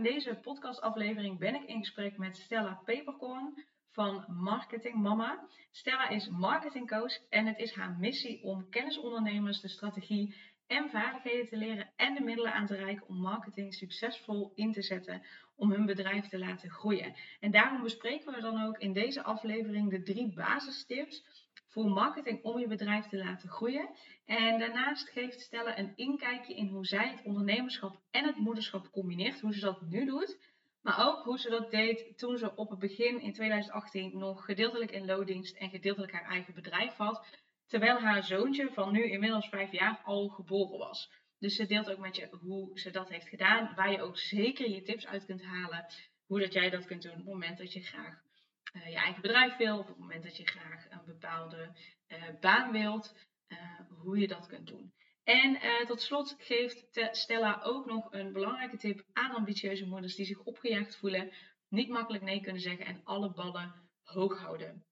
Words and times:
In 0.00 0.12
deze 0.12 0.34
podcastaflevering 0.34 1.38
ben 1.38 1.54
ik 1.54 1.62
in 1.62 1.78
gesprek 1.78 2.16
met 2.16 2.36
Stella 2.36 2.80
Peperkorn 2.84 3.64
van 3.90 4.24
Marketing 4.28 4.94
Mama. 4.94 5.46
Stella 5.70 6.08
is 6.08 6.28
marketingcoach 6.28 7.28
en 7.28 7.46
het 7.46 7.58
is 7.58 7.74
haar 7.74 7.96
missie 7.98 8.42
om 8.42 8.68
kennisondernemers 8.68 9.60
de 9.60 9.68
strategie 9.68 10.34
en 10.66 10.90
vaardigheden 10.90 11.48
te 11.48 11.56
leren 11.56 11.90
en 11.96 12.14
de 12.14 12.20
middelen 12.20 12.52
aan 12.52 12.66
te 12.66 12.76
reiken 12.76 13.08
om 13.08 13.16
marketing 13.16 13.74
succesvol 13.74 14.52
in 14.54 14.72
te 14.72 14.82
zetten 14.82 15.22
om 15.56 15.70
hun 15.70 15.86
bedrijf 15.86 16.28
te 16.28 16.38
laten 16.38 16.70
groeien. 16.70 17.14
En 17.40 17.50
daarom 17.50 17.82
bespreken 17.82 18.34
we 18.34 18.40
dan 18.40 18.62
ook 18.62 18.78
in 18.78 18.92
deze 18.92 19.22
aflevering 19.22 19.90
de 19.90 20.02
drie 20.02 20.32
basistips 20.34 21.39
voor 21.70 21.90
marketing 21.90 22.42
om 22.42 22.58
je 22.58 22.66
bedrijf 22.66 23.06
te 23.06 23.16
laten 23.16 23.48
groeien. 23.48 23.88
En 24.24 24.58
daarnaast 24.58 25.08
geeft 25.08 25.40
Stella 25.40 25.78
een 25.78 25.92
inkijkje 25.96 26.54
in 26.54 26.68
hoe 26.68 26.86
zij 26.86 27.08
het 27.08 27.24
ondernemerschap 27.24 28.00
en 28.10 28.24
het 28.24 28.36
moederschap 28.36 28.90
combineert, 28.90 29.40
hoe 29.40 29.54
ze 29.54 29.60
dat 29.60 29.80
nu 29.80 30.04
doet. 30.04 30.38
Maar 30.82 31.06
ook 31.08 31.24
hoe 31.24 31.38
ze 31.38 31.50
dat 31.50 31.70
deed 31.70 32.18
toen 32.18 32.38
ze 32.38 32.54
op 32.54 32.70
het 32.70 32.78
begin 32.78 33.20
in 33.20 33.32
2018 33.32 34.18
nog 34.18 34.44
gedeeltelijk 34.44 34.90
in 34.90 35.06
loondienst 35.06 35.56
en 35.56 35.70
gedeeltelijk 35.70 36.12
haar 36.12 36.30
eigen 36.30 36.54
bedrijf 36.54 36.92
had. 36.92 37.26
Terwijl 37.66 37.98
haar 37.98 38.24
zoontje 38.24 38.72
van 38.72 38.92
nu 38.92 39.10
inmiddels 39.10 39.48
vijf 39.48 39.72
jaar 39.72 40.00
al 40.04 40.28
geboren 40.28 40.78
was. 40.78 41.10
Dus 41.38 41.56
ze 41.56 41.66
deelt 41.66 41.90
ook 41.90 41.98
met 41.98 42.16
je 42.16 42.28
hoe 42.40 42.78
ze 42.78 42.90
dat 42.90 43.08
heeft 43.08 43.28
gedaan. 43.28 43.74
Waar 43.74 43.92
je 43.92 44.02
ook 44.02 44.18
zeker 44.18 44.70
je 44.70 44.82
tips 44.82 45.06
uit 45.06 45.24
kunt 45.24 45.42
halen. 45.42 45.86
Hoe 46.26 46.40
dat 46.40 46.52
jij 46.52 46.70
dat 46.70 46.86
kunt 46.86 47.02
doen 47.02 47.12
op 47.12 47.18
het 47.18 47.26
moment 47.26 47.58
dat 47.58 47.72
je 47.72 47.82
graag 47.82 48.28
je 48.72 48.96
eigen 48.96 49.22
bedrijf 49.22 49.56
wil. 49.56 49.78
Op 49.78 49.86
het 49.86 49.98
moment 49.98 50.22
dat 50.22 50.36
je 50.36 50.46
graag 50.46 50.90
een 50.90 51.04
bepaalde 51.06 51.72
uh, 52.08 52.22
baan 52.40 52.72
wilt. 52.72 53.28
Uh, 53.48 53.58
hoe 54.02 54.18
je 54.18 54.28
dat 54.28 54.46
kunt 54.46 54.66
doen. 54.66 54.92
En 55.24 55.58
tot 55.86 56.00
slot 56.00 56.36
geeft 56.38 57.08
Stella 57.10 57.60
ook 57.62 57.86
nog 57.86 58.12
een 58.12 58.32
belangrijke 58.32 58.76
tip 58.76 59.04
aan 59.12 59.34
ambitieuze 59.34 59.86
moeders 59.86 60.14
die 60.14 60.26
zich 60.26 60.38
opgejaagd 60.38 60.96
voelen. 60.96 61.32
Niet 61.68 61.88
makkelijk 61.88 62.24
nee 62.24 62.40
kunnen 62.40 62.62
zeggen 62.62 62.86
en 62.86 63.00
alle 63.04 63.32
ballen 63.32 63.74
hoog 64.02 64.40
houden 64.40 64.84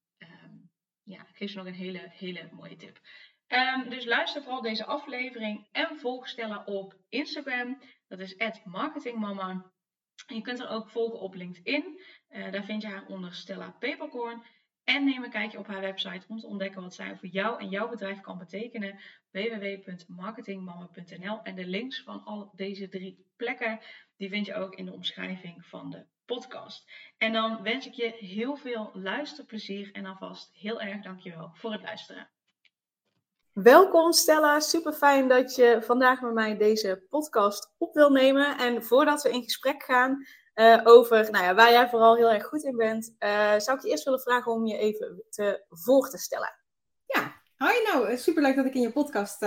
ja, 1.08 1.20
ik 1.28 1.36
geef 1.36 1.50
ze 1.50 1.56
nog 1.56 1.66
een 1.66 1.74
hele, 1.74 2.10
hele 2.10 2.48
mooie 2.52 2.76
tip. 2.76 3.00
Um, 3.48 3.90
dus 3.90 4.04
luister 4.04 4.42
vooral 4.42 4.62
deze 4.62 4.84
aflevering 4.84 5.68
en 5.72 5.98
volg 5.98 6.28
Stella 6.28 6.64
op 6.64 6.96
Instagram. 7.08 7.82
Dat 8.08 8.18
is 8.18 8.36
marketingmama. 8.64 9.72
Je 10.26 10.40
kunt 10.40 10.60
er 10.60 10.68
ook 10.68 10.90
volgen 10.90 11.20
op 11.20 11.34
LinkedIn. 11.34 12.00
Uh, 12.30 12.52
daar 12.52 12.64
vind 12.64 12.82
je 12.82 12.88
haar 12.88 13.04
onder 13.08 13.34
Stella 13.34 13.74
Peperkorn. 13.78 14.42
En 14.84 15.04
neem 15.04 15.24
een 15.24 15.30
kijkje 15.30 15.58
op 15.58 15.66
haar 15.66 15.80
website 15.80 16.26
om 16.28 16.38
te 16.38 16.46
ontdekken 16.46 16.82
wat 16.82 16.94
zij 16.94 17.16
voor 17.16 17.28
jou 17.28 17.60
en 17.60 17.68
jouw 17.68 17.88
bedrijf 17.88 18.20
kan 18.20 18.38
betekenen. 18.38 18.98
www.marketingmama.nl 19.30 21.42
En 21.42 21.54
de 21.54 21.66
links 21.66 22.02
van 22.02 22.24
al 22.24 22.50
deze 22.54 22.88
drie 22.88 23.26
plekken, 23.36 23.80
die 24.16 24.28
vind 24.28 24.46
je 24.46 24.54
ook 24.54 24.74
in 24.74 24.84
de 24.84 24.92
omschrijving 24.92 25.66
van 25.66 25.90
de 25.90 26.04
podcast. 26.24 26.90
En 27.18 27.32
dan 27.32 27.62
wens 27.62 27.86
ik 27.86 27.92
je 27.92 28.14
heel 28.18 28.56
veel 28.56 28.90
luisterplezier 28.94 29.90
en 29.92 30.06
alvast 30.06 30.54
heel 30.54 30.80
erg 30.80 31.02
dankjewel 31.02 31.50
voor 31.54 31.72
het 31.72 31.82
luisteren. 31.82 32.28
Welkom 33.52 34.12
Stella, 34.12 34.60
super 34.60 34.92
fijn 34.92 35.28
dat 35.28 35.54
je 35.54 35.78
vandaag 35.82 36.20
met 36.20 36.32
mij 36.32 36.56
deze 36.56 37.06
podcast 37.10 37.74
op 37.78 37.94
wil 37.94 38.10
nemen. 38.10 38.58
En 38.58 38.84
voordat 38.84 39.22
we 39.22 39.30
in 39.30 39.42
gesprek 39.42 39.82
gaan 39.82 40.26
uh, 40.58 40.80
over 40.84 41.30
nou 41.30 41.44
ja, 41.44 41.54
waar 41.54 41.70
jij 41.70 41.88
vooral 41.88 42.16
heel 42.16 42.30
erg 42.30 42.46
goed 42.46 42.64
in 42.64 42.76
bent, 42.76 43.14
uh, 43.18 43.58
zou 43.58 43.76
ik 43.76 43.82
je 43.82 43.90
eerst 43.90 44.04
willen 44.04 44.20
vragen 44.20 44.52
om 44.52 44.66
je 44.66 44.78
even 44.78 45.22
te 45.28 45.64
voor 45.68 46.08
te 46.10 46.18
stellen. 46.18 46.54
Ja, 47.06 47.32
hoi 47.56 47.82
nou, 47.82 48.08
eh, 48.08 48.16
super 48.16 48.42
leuk 48.42 48.56
dat 48.56 48.66
ik 48.66 48.74
in 48.74 48.80
je 48.80 48.92
podcast 48.92 49.40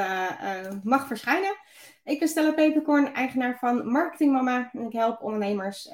mag 0.83 1.07
verschijnen. 1.07 1.55
Ik 2.03 2.19
ben 2.19 2.27
Stella 2.27 2.51
Peperkorn, 2.51 3.13
eigenaar 3.13 3.57
van 3.59 3.87
Marketing 3.91 4.31
Mama 4.31 4.69
en 4.73 4.85
ik 4.85 4.93
help 4.93 5.21
ondernemers 5.21 5.89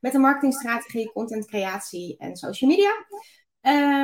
met 0.00 0.14
een 0.14 0.20
marketingstrategie, 0.20 1.12
contentcreatie 1.12 2.16
en 2.18 2.36
social 2.36 2.70
media. 2.70 3.06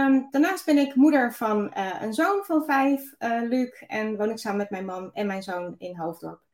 Um, 0.07 0.27
daarnaast 0.31 0.65
ben 0.65 0.79
ik 0.79 0.95
moeder 0.95 1.35
van 1.35 1.71
een 1.75 2.13
zoon 2.13 2.45
van 2.45 2.65
vijf, 2.65 3.15
uh, 3.19 3.43
Luc, 3.43 3.81
en 3.87 4.17
woon 4.17 4.31
ik 4.31 4.39
samen 4.39 4.59
met 4.59 4.71
mijn 4.71 4.85
man 4.85 5.13
en 5.13 5.27
mijn 5.27 5.43
zoon 5.43 5.75
in 5.79 5.97
Hoofddorp. 5.97 6.48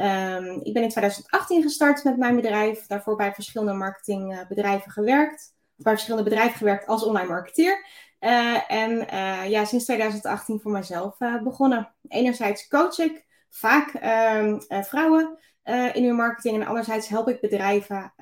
Um, 0.00 0.60
ik 0.62 0.72
ben 0.72 0.82
in 0.82 0.88
2018 0.88 1.62
gestart 1.62 2.04
met 2.04 2.16
mijn 2.16 2.36
bedrijf, 2.36 2.86
daarvoor 2.86 3.16
bij 3.16 3.34
verschillende 3.34 3.72
marketingbedrijven 3.72 4.90
gewerkt, 4.90 5.54
bij 5.76 5.92
verschillende 5.92 6.28
bedrijven 6.30 6.58
gewerkt 6.58 6.86
als 6.86 7.04
online 7.04 7.28
marketeer. 7.28 7.86
Uh, 8.20 8.72
en 8.72 8.90
ja, 9.50 9.64
sinds 9.64 9.84
2018 9.84 10.60
voor 10.60 10.72
mezelf 10.72 11.16
begonnen. 11.42 11.94
Enerzijds 12.08 12.68
coach 12.68 12.98
ik 12.98 13.26
vaak 13.48 13.94
um, 14.38 14.60
vrouwen 14.84 15.38
in 15.92 16.04
uw 16.04 16.14
marketing. 16.14 16.60
En 16.60 16.66
anderzijds 16.66 17.08
help 17.08 17.28
ik 17.28 17.40
bedrijven 17.40 18.12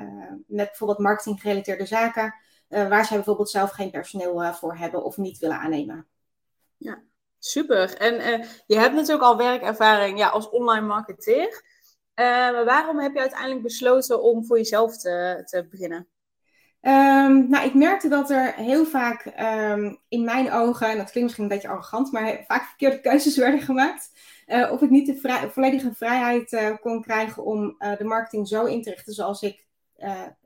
met 0.46 0.66
bijvoorbeeld 0.66 0.98
marketing 0.98 1.40
gerelateerde 1.40 1.86
zaken, 1.86 2.34
waar 2.68 3.04
zij 3.04 3.16
bijvoorbeeld 3.16 3.50
zelf 3.50 3.70
geen 3.70 3.90
personeel 3.90 4.54
voor 4.54 4.76
hebben 4.76 5.04
of 5.04 5.16
niet 5.16 5.38
willen 5.38 5.58
aannemen. 5.58 6.06
Ja, 6.76 7.02
super. 7.38 7.96
En 7.96 8.44
je 8.66 8.78
hebt 8.78 8.94
natuurlijk 8.94 9.22
al 9.22 9.36
werkervaring 9.36 10.18
ja, 10.18 10.28
als 10.28 10.50
online 10.50 10.86
marketeer. 10.86 11.62
maar 12.14 12.64
waarom 12.64 12.98
heb 12.98 13.14
je 13.14 13.20
uiteindelijk 13.20 13.62
besloten 13.62 14.22
om 14.22 14.46
voor 14.46 14.56
jezelf 14.56 14.96
te, 14.96 15.42
te 15.44 15.66
beginnen? 15.70 16.08
Um, 16.82 17.48
nou, 17.48 17.66
ik 17.66 17.74
merkte 17.74 18.08
dat 18.08 18.30
er 18.30 18.54
heel 18.54 18.84
vaak 18.84 19.32
um, 19.40 19.98
in 20.08 20.24
mijn 20.24 20.52
ogen, 20.52 20.88
en 20.88 20.96
dat 20.96 21.10
klinkt 21.10 21.22
misschien 21.22 21.42
een 21.42 21.48
beetje 21.48 21.68
arrogant, 21.68 22.12
maar 22.12 22.44
vaak 22.46 22.62
verkeerde 22.64 23.00
keuzes 23.00 23.36
werden 23.46 23.60
gemaakt. 23.60 24.10
Uh, 24.46 24.72
of 24.72 24.82
ik 24.82 24.90
niet 24.90 25.06
de 25.06 25.48
volledige 25.52 25.94
vrijheid 25.94 26.76
kon 26.80 27.02
krijgen 27.02 27.44
om 27.44 27.76
de 27.78 28.04
marketing 28.04 28.48
zo 28.48 28.64
in 28.64 28.82
te 28.82 28.90
richten 28.90 29.12
zoals 29.12 29.42
ik, 29.42 29.66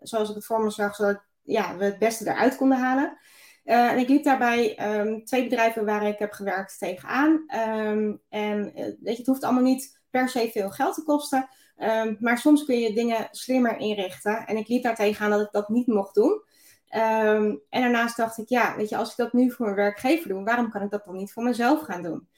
zoals 0.01 0.29
ik 0.29 0.35
het 0.35 0.45
voor 0.45 0.63
me 0.63 0.71
zag, 0.71 0.95
zodat 0.95 1.23
ja, 1.43 1.77
we 1.77 1.85
het 1.85 1.99
beste 1.99 2.31
eruit 2.31 2.57
konden 2.57 2.79
halen. 2.79 3.19
En 3.65 3.99
ik 3.99 4.09
liep 4.09 4.25
daarbij 4.25 4.97
um, 5.01 5.25
twee 5.25 5.43
bedrijven 5.43 5.85
waar 5.85 6.07
ik 6.07 6.19
heb 6.19 6.33
gewerkt 6.33 6.79
tegenaan. 6.79 7.45
Um, 7.89 8.21
en 8.29 8.73
weet 8.75 8.99
je, 9.03 9.17
het 9.17 9.27
hoeft 9.27 9.43
allemaal 9.43 9.63
niet 9.63 10.01
per 10.11 10.29
se 10.29 10.51
veel 10.53 10.71
geld 10.71 10.95
te 10.95 11.03
kosten. 11.03 11.49
Um, 11.77 12.17
maar 12.21 12.39
soms 12.39 12.65
kun 12.65 12.79
je 12.79 12.95
dingen 12.95 13.29
slimmer 13.31 13.77
inrichten. 13.77 14.47
En 14.47 14.57
ik 14.57 14.69
liep 14.69 14.83
daar 14.83 14.95
tegenaan 14.95 15.31
dat 15.31 15.41
ik 15.41 15.53
dat 15.53 15.69
niet 15.69 15.87
mocht 15.87 16.15
doen. 16.15 16.43
en 16.89 17.61
daarnaast 17.71 18.17
dacht 18.17 18.39
ik, 18.39 18.49
ja, 18.49 18.77
weet 18.77 18.89
je, 18.89 18.97
als 18.97 19.11
ik 19.11 19.17
dat 19.17 19.33
nu 19.33 19.51
voor 19.51 19.65
mijn 19.65 19.77
werkgever 19.77 20.29
doe, 20.29 20.45
waarom 20.45 20.71
kan 20.71 20.83
ik 20.83 20.91
dat 20.91 21.05
dan 21.05 21.17
niet 21.17 21.33
voor 21.33 21.43
mezelf 21.43 21.81
gaan 21.81 22.03
doen? 22.03 22.29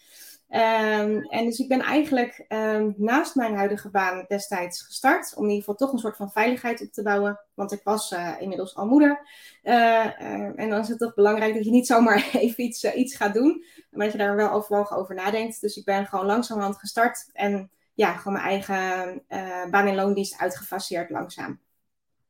Um, 0.49 1.21
en 1.22 1.44
dus 1.44 1.59
ik 1.59 1.69
ben 1.69 1.81
eigenlijk 1.81 2.44
um, 2.49 2.94
naast 2.97 3.34
mijn 3.34 3.55
huidige 3.55 3.91
baan 3.91 4.25
destijds 4.28 4.82
gestart. 4.82 5.34
Om 5.37 5.43
in 5.43 5.50
ieder 5.50 5.65
geval 5.65 5.75
toch 5.75 5.93
een 5.93 5.99
soort 5.99 6.16
van 6.16 6.31
veiligheid 6.31 6.82
op 6.82 6.93
te 6.93 7.03
bouwen. 7.03 7.41
Want 7.55 7.72
ik 7.72 7.81
was 7.84 8.12
uh, 8.12 8.34
inmiddels 8.38 8.75
al 8.77 8.87
moeder. 8.87 9.28
Uh, 9.62 9.75
uh, 9.75 10.60
en 10.60 10.69
dan 10.71 10.81
is 10.81 10.88
het 10.88 10.99
toch 10.99 11.15
belangrijk 11.15 11.55
dat 11.55 11.65
je 11.65 11.71
niet 11.71 11.87
zomaar 11.87 12.28
even 12.32 12.64
iets, 12.64 12.85
iets 12.85 13.17
gaat 13.17 13.35
doen. 13.35 13.64
Maar 13.91 14.05
dat 14.05 14.12
je 14.12 14.19
daar 14.19 14.37
wel 14.37 14.50
overwogen 14.50 14.96
over 14.96 15.14
nadenkt. 15.14 15.61
Dus 15.61 15.76
ik 15.76 15.85
ben 15.85 16.06
gewoon 16.06 16.26
langzamerhand 16.26 16.76
gestart. 16.76 17.31
En 17.32 17.70
ja, 17.94 18.12
gewoon 18.12 18.32
mijn 18.32 18.47
eigen 18.47 19.23
baan- 19.70 19.87
en 19.87 19.94
loondienst 19.94 20.38
uitgefaseerd 20.38 21.11
langzaam. 21.11 21.61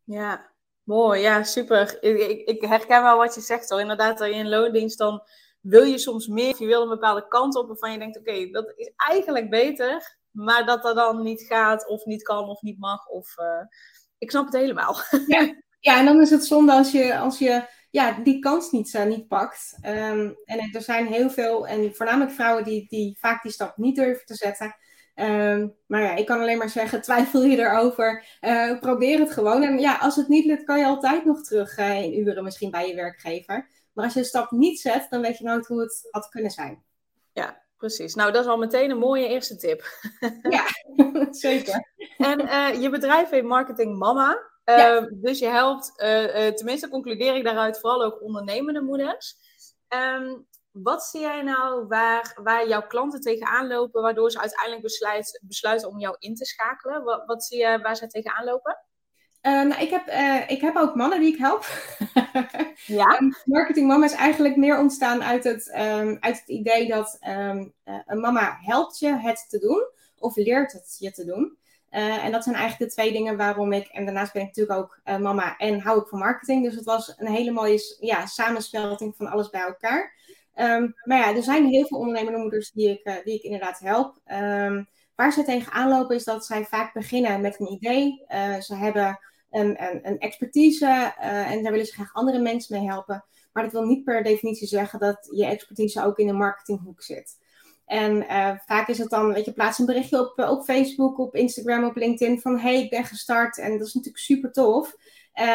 Ja, 0.04 0.50
mooi. 0.82 1.20
Ja, 1.20 1.42
super. 1.42 1.96
Ik, 2.00 2.18
ik, 2.18 2.48
ik 2.48 2.62
herken 2.62 3.02
wel 3.02 3.16
wat 3.16 3.34
je 3.34 3.40
zegt 3.40 3.68
hoor. 3.68 3.80
Inderdaad, 3.80 4.18
dat 4.18 4.28
je 4.28 4.34
in 4.34 4.48
loondienst 4.48 4.98
dan 4.98 5.22
wil 5.64 5.82
je 5.82 5.98
soms 5.98 6.26
meer, 6.26 6.50
of 6.50 6.58
je 6.58 6.66
wil 6.66 6.82
een 6.82 6.88
bepaalde 6.88 7.28
kant 7.28 7.56
op 7.56 7.66
waarvan 7.66 7.92
je 7.92 7.98
denkt, 7.98 8.18
oké, 8.18 8.50
dat 8.50 8.72
is 8.76 8.92
eigenlijk 8.96 9.50
beter, 9.50 10.18
maar 10.30 10.66
dat 10.66 10.82
dat 10.82 10.96
dan 10.96 11.22
niet 11.22 11.42
gaat, 11.42 11.88
of 11.88 12.04
niet 12.04 12.22
kan, 12.22 12.48
of 12.48 12.62
niet 12.62 12.78
mag, 12.78 13.08
of 13.08 13.38
uh, 13.38 13.66
ik 14.18 14.30
snap 14.30 14.44
het 14.44 14.54
helemaal. 14.54 14.96
Ja, 15.26 15.54
ja, 15.80 15.98
en 15.98 16.04
dan 16.04 16.20
is 16.20 16.30
het 16.30 16.44
zonde 16.44 16.72
als 16.72 16.92
je, 16.92 17.18
als 17.18 17.38
je 17.38 17.64
ja, 17.90 18.12
die 18.22 18.38
kans 18.38 18.70
niet, 18.70 18.94
uh, 18.94 19.04
niet 19.04 19.28
pakt. 19.28 19.78
Um, 19.86 20.36
en 20.44 20.70
er 20.72 20.82
zijn 20.82 21.06
heel 21.06 21.30
veel, 21.30 21.66
en 21.66 21.94
voornamelijk 21.94 22.32
vrouwen 22.32 22.64
die, 22.64 22.88
die 22.88 23.16
vaak 23.18 23.42
die 23.42 23.52
stap 23.52 23.76
niet 23.76 23.96
durven 23.96 24.26
te 24.26 24.34
zetten. 24.34 24.76
Um, 25.14 25.74
maar 25.86 26.02
ja, 26.02 26.14
ik 26.14 26.26
kan 26.26 26.40
alleen 26.40 26.58
maar 26.58 26.68
zeggen, 26.68 27.02
twijfel 27.08 27.44
je 27.44 27.58
erover. 27.58 28.24
Uh, 28.40 28.78
probeer 28.78 29.18
het 29.18 29.32
gewoon. 29.32 29.62
En 29.62 29.78
ja, 29.78 29.96
als 29.96 30.16
het 30.16 30.28
niet 30.28 30.44
lukt, 30.44 30.64
kan 30.64 30.78
je 30.78 30.86
altijd 30.86 31.24
nog 31.24 31.42
terug 31.42 31.78
in 31.78 32.18
uren 32.18 32.44
misschien 32.44 32.70
bij 32.70 32.88
je 32.88 32.94
werkgever. 32.94 33.68
Maar 33.94 34.04
als 34.04 34.14
je 34.14 34.20
een 34.20 34.26
stap 34.26 34.50
niet 34.50 34.80
zet, 34.80 35.06
dan 35.10 35.20
weet 35.20 35.38
je 35.38 35.44
nooit 35.44 35.66
hoe 35.66 35.80
het 35.80 36.08
had 36.10 36.28
kunnen 36.28 36.50
zijn. 36.50 36.84
Ja, 37.32 37.62
precies. 37.76 38.14
Nou, 38.14 38.32
dat 38.32 38.44
is 38.44 38.50
al 38.50 38.56
meteen 38.56 38.90
een 38.90 38.98
mooie 38.98 39.28
eerste 39.28 39.56
tip. 39.56 39.84
Ja, 40.56 40.64
zeker. 41.46 41.92
En 42.16 42.40
uh, 42.40 42.82
je 42.82 42.90
bedrijf 42.90 43.30
heet 43.30 43.44
Marketing 43.44 43.98
Mama. 43.98 44.52
Ehm, 44.64 45.06
dus 45.10 45.38
je 45.38 45.46
helpt, 45.46 45.92
uh, 45.96 46.46
tenminste 46.46 46.88
concludeer 46.88 47.36
ik 47.36 47.44
daaruit, 47.44 47.80
vooral 47.80 48.04
ook 48.04 48.22
ondernemende 48.22 48.82
moeders. 48.82 49.36
Ehm, 49.88 50.36
wat 50.70 51.04
zie 51.04 51.20
jij 51.20 51.42
nou 51.42 51.86
waar, 51.86 52.38
waar 52.42 52.68
jouw 52.68 52.86
klanten 52.86 53.20
tegenaan 53.20 53.66
lopen, 53.66 54.02
waardoor 54.02 54.30
ze 54.30 54.40
uiteindelijk 54.40 54.82
besluit, 54.82 55.42
besluiten 55.42 55.88
om 55.88 55.98
jou 55.98 56.16
in 56.18 56.34
te 56.34 56.44
schakelen? 56.44 57.04
Wat, 57.04 57.22
wat 57.26 57.44
zie 57.44 57.58
je 57.58 57.78
waar 57.82 57.96
ze 57.96 58.06
tegenaan 58.06 58.44
lopen? 58.44 58.78
Uh, 59.46 59.62
nou, 59.62 59.82
ik, 59.82 59.90
heb, 59.90 60.08
uh, 60.08 60.50
ik 60.50 60.60
heb 60.60 60.76
ook 60.76 60.94
mannen 60.94 61.20
die 61.20 61.32
ik 61.32 61.38
help. 61.38 61.66
ja. 62.86 63.20
marketing 63.44 63.86
mama 63.86 64.04
is 64.04 64.12
eigenlijk 64.12 64.56
meer 64.56 64.78
ontstaan 64.78 65.22
uit 65.22 65.44
het, 65.44 65.74
um, 65.76 66.16
uit 66.20 66.38
het 66.38 66.48
idee 66.48 66.88
dat 66.88 67.18
um, 67.28 67.72
uh, 67.84 67.94
een 68.06 68.20
mama 68.20 68.58
helpt 68.60 68.98
je 68.98 69.16
het 69.16 69.46
te 69.48 69.58
doen 69.58 69.86
of 70.18 70.36
leert 70.36 70.72
het 70.72 70.96
je 70.98 71.10
te 71.10 71.24
doen. 71.24 71.56
en 71.90 72.32
dat 72.32 72.44
zijn 72.44 72.56
eigenlijk 72.56 72.90
de 72.90 72.96
twee 72.96 73.12
dingen 73.12 73.36
waarom 73.36 73.72
ik, 73.72 73.86
en 73.86 74.04
daarnaast 74.04 74.32
ben 74.32 74.42
ik 74.42 74.48
natuurlijk 74.48 74.78
ook 74.78 75.18
mama 75.20 75.56
en 75.56 75.80
hou 75.80 76.00
ik 76.00 76.06
van 76.06 76.18
marketing. 76.18 76.64
Dus 76.64 76.74
het 76.74 76.84
was 76.84 77.14
een 77.16 77.32
hele 77.32 77.50
mooie 77.50 77.96
ja, 78.00 78.26
samensmelting 78.26 79.16
van 79.16 79.26
alles 79.26 79.50
bij 79.50 79.60
elkaar. 79.60 80.14
Maar 81.04 81.18
ja, 81.18 81.34
er 81.34 81.42
zijn 81.42 81.66
heel 81.66 81.86
veel 81.86 81.98
ondernemende 81.98 82.38
moeders 82.38 82.70
die 82.70 82.88
ik, 82.88 83.20
die 83.24 83.34
ik 83.34 83.42
inderdaad 83.42 83.78
help. 83.78 84.20
waar 85.14 85.32
ze 85.32 85.44
tegenaan 85.44 85.88
lopen 85.88 86.16
is 86.16 86.24
dat 86.24 86.46
zij 86.46 86.64
vaak 86.64 86.92
beginnen 86.92 87.40
met 87.40 87.60
een 87.60 87.72
idee. 87.72 88.24
ze 88.60 88.74
hebben 88.74 89.18
een, 89.60 90.08
een 90.08 90.18
expertise 90.18 90.86
uh, 90.86 91.50
en 91.50 91.62
daar 91.62 91.72
willen 91.72 91.86
ze 91.86 91.92
graag 91.92 92.14
andere 92.14 92.38
mensen 92.38 92.78
mee 92.78 92.88
helpen. 92.88 93.24
Maar 93.52 93.62
dat 93.62 93.72
wil 93.72 93.84
niet 93.84 94.04
per 94.04 94.22
definitie 94.22 94.66
zeggen 94.66 94.98
dat 94.98 95.28
je 95.30 95.46
expertise 95.46 96.04
ook 96.04 96.18
in 96.18 96.26
de 96.26 96.32
marketinghoek 96.32 97.02
zit. 97.02 97.42
En 97.86 98.16
uh, 98.16 98.50
vaak 98.66 98.88
is 98.88 98.98
het 98.98 99.10
dan, 99.10 99.32
weet 99.32 99.44
je, 99.44 99.52
plaats 99.52 99.78
een 99.78 99.86
berichtje 99.86 100.20
op, 100.20 100.38
uh, 100.38 100.50
op 100.50 100.64
Facebook, 100.64 101.18
op 101.18 101.34
Instagram, 101.34 101.84
op 101.84 101.96
LinkedIn 101.96 102.40
van 102.40 102.58
hey, 102.58 102.82
ik 102.82 102.90
ben 102.90 103.04
gestart 103.04 103.58
en 103.58 103.78
dat 103.78 103.86
is 103.86 103.94
natuurlijk 103.94 104.24
super 104.24 104.52
tof. 104.52 104.96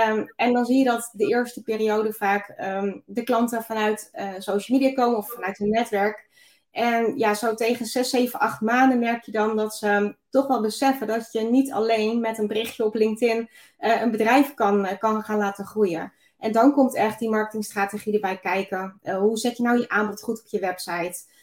Um, 0.09 0.33
en 0.35 0.53
dan 0.53 0.65
zie 0.65 0.77
je 0.77 0.83
dat 0.83 1.09
de 1.13 1.27
eerste 1.27 1.63
periode 1.63 2.13
vaak 2.13 2.55
um, 2.61 3.03
de 3.05 3.23
klanten 3.23 3.63
vanuit 3.63 4.11
social 4.37 4.79
media 4.79 4.93
komen 4.93 5.17
of 5.17 5.31
vanuit 5.31 5.57
hun 5.57 5.69
netwerk. 5.69 6.28
En 6.79 7.17
ja, 7.17 7.33
zo 7.33 7.53
tegen 7.53 7.85
6, 7.85 8.09
7, 8.09 8.39
8 8.39 8.61
maanden 8.61 8.99
merk 8.99 9.23
je 9.23 9.31
dan 9.31 9.55
dat 9.55 9.75
ze 9.75 10.15
toch 10.29 10.47
wel 10.47 10.61
beseffen 10.61 11.07
dat 11.07 11.29
je 11.31 11.41
niet 11.41 11.71
alleen 11.71 12.19
met 12.19 12.37
een 12.37 12.47
berichtje 12.47 12.85
op 12.85 12.95
LinkedIn 12.95 13.49
uh, 13.79 14.01
een 14.01 14.11
bedrijf 14.11 14.53
kan, 14.53 14.85
uh, 14.85 14.97
kan 14.97 15.23
gaan 15.23 15.37
laten 15.37 15.65
groeien. 15.65 16.13
En 16.37 16.51
dan 16.51 16.73
komt 16.73 16.95
echt 16.95 17.19
die 17.19 17.29
marketingstrategie 17.29 18.13
erbij 18.13 18.37
kijken. 18.37 18.99
Uh, 19.03 19.17
hoe 19.17 19.37
zet 19.37 19.57
je 19.57 19.63
nou 19.63 19.79
je 19.79 19.89
aanbod 19.89 20.21
goed 20.21 20.39
op 20.39 20.47
je 20.47 20.59
website? 20.59 21.37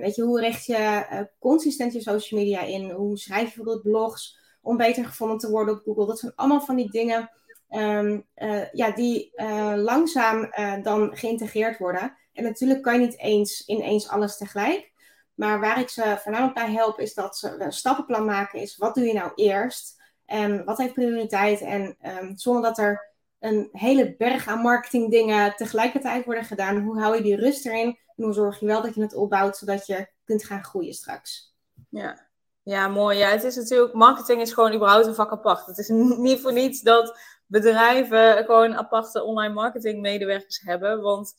weet 0.00 0.14
je, 0.14 0.22
hoe 0.22 0.40
richt 0.40 0.64
je 0.64 1.28
consistent 1.38 1.92
je 1.92 2.00
social 2.00 2.40
media 2.40 2.60
in? 2.60 2.90
Hoe 2.90 3.18
schrijf 3.18 3.40
je 3.40 3.54
bijvoorbeeld 3.54 3.82
blogs 3.82 4.38
om 4.62 4.76
beter 4.76 5.04
gevonden 5.04 5.38
te 5.38 5.50
worden 5.50 5.74
op 5.74 5.82
Google? 5.84 6.06
Dat 6.06 6.18
zijn 6.18 6.32
allemaal 6.34 6.60
van 6.60 6.76
die 6.76 6.90
dingen 6.90 7.30
um, 7.70 8.26
ja, 8.72 8.90
die 8.90 9.32
langzaam 9.76 10.50
dan 10.82 11.16
geïntegreerd 11.16 11.78
worden. 11.78 12.16
En 12.34 12.42
natuurlijk 12.42 12.82
kan 12.82 13.00
je 13.00 13.06
niet 13.06 13.18
eens 13.18 13.66
ineens 13.66 14.08
alles 14.08 14.36
tegelijk. 14.36 14.92
Maar 15.34 15.60
waar 15.60 15.80
ik 15.80 15.88
ze 15.88 16.18
voornamelijk 16.22 16.54
bij 16.54 16.72
help, 16.72 17.00
is 17.00 17.14
dat 17.14 17.36
ze 17.36 17.56
een 17.58 17.72
stappenplan 17.72 18.24
maken. 18.24 18.60
Is 18.60 18.76
wat 18.76 18.94
doe 18.94 19.04
je 19.04 19.12
nou 19.12 19.32
eerst? 19.34 20.02
En 20.26 20.64
wat 20.64 20.78
heeft 20.78 20.94
prioriteit? 20.94 21.60
En 21.60 21.96
um, 22.02 22.36
zonder 22.38 22.62
dat 22.62 22.78
er 22.78 23.12
een 23.38 23.68
hele 23.72 24.16
berg 24.16 24.46
aan 24.46 24.58
marketingdingen 24.58 25.56
tegelijkertijd 25.56 26.24
worden 26.24 26.44
gedaan. 26.44 26.82
Hoe 26.82 27.00
hou 27.00 27.16
je 27.16 27.22
die 27.22 27.36
rust 27.36 27.66
erin? 27.66 27.98
En 28.16 28.24
hoe 28.24 28.32
zorg 28.32 28.60
je 28.60 28.66
wel 28.66 28.82
dat 28.82 28.94
je 28.94 29.00
het 29.00 29.14
opbouwt, 29.14 29.56
zodat 29.56 29.86
je 29.86 30.08
kunt 30.24 30.44
gaan 30.44 30.64
groeien 30.64 30.94
straks? 30.94 31.54
Ja, 31.88 32.26
ja 32.62 32.88
mooi. 32.88 33.18
Ja, 33.18 33.28
het 33.28 33.44
is 33.44 33.56
natuurlijk, 33.56 33.94
marketing 33.94 34.40
is 34.40 34.52
gewoon 34.52 34.74
überhaupt 34.74 35.06
een 35.06 35.14
vak 35.14 35.30
apart. 35.30 35.66
Het 35.66 35.78
is 35.78 35.88
niet 35.88 36.40
voor 36.40 36.52
niets 36.52 36.80
dat 36.80 37.18
bedrijven 37.46 38.44
gewoon 38.44 38.76
aparte 38.76 39.22
online 39.22 39.54
marketing 39.54 40.00
medewerkers 40.00 40.60
hebben. 40.64 41.00
Want 41.00 41.34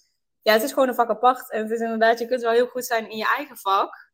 ja, 0.46 0.54
het 0.54 0.64
is 0.64 0.74
gewoon 0.74 0.88
een 0.88 0.96
vak 0.96 1.10
apart. 1.10 1.52
En 1.52 1.62
het 1.62 1.72
is 1.72 1.80
inderdaad, 1.80 2.20
je 2.20 2.28
kunt 2.28 2.42
wel 2.42 2.52
heel 2.52 2.68
goed 2.68 2.86
zijn 2.86 3.10
in 3.10 3.18
je 3.18 3.34
eigen 3.36 3.58
vak. 3.58 4.12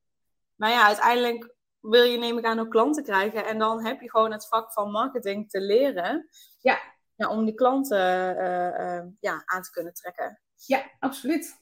Maar 0.55 0.69
ja, 0.69 0.85
uiteindelijk 0.85 1.55
wil 1.79 2.03
je, 2.03 2.17
neem 2.17 2.37
ik 2.37 2.45
aan, 2.45 2.59
ook 2.59 2.69
klanten 2.69 3.03
krijgen. 3.03 3.45
En 3.45 3.59
dan 3.59 3.85
heb 3.85 4.01
je 4.01 4.09
gewoon 4.09 4.31
het 4.31 4.47
vak 4.47 4.73
van 4.73 4.91
marketing 4.91 5.49
te 5.49 5.61
leren. 5.61 6.29
Ja. 6.59 6.79
ja 7.15 7.29
om 7.29 7.45
die 7.45 7.53
klanten 7.53 8.35
uh, 8.37 8.85
uh, 8.85 9.03
ja, 9.19 9.41
aan 9.45 9.61
te 9.61 9.71
kunnen 9.71 9.93
trekken. 9.93 10.41
Ja, 10.65 10.91
absoluut. 10.99 11.57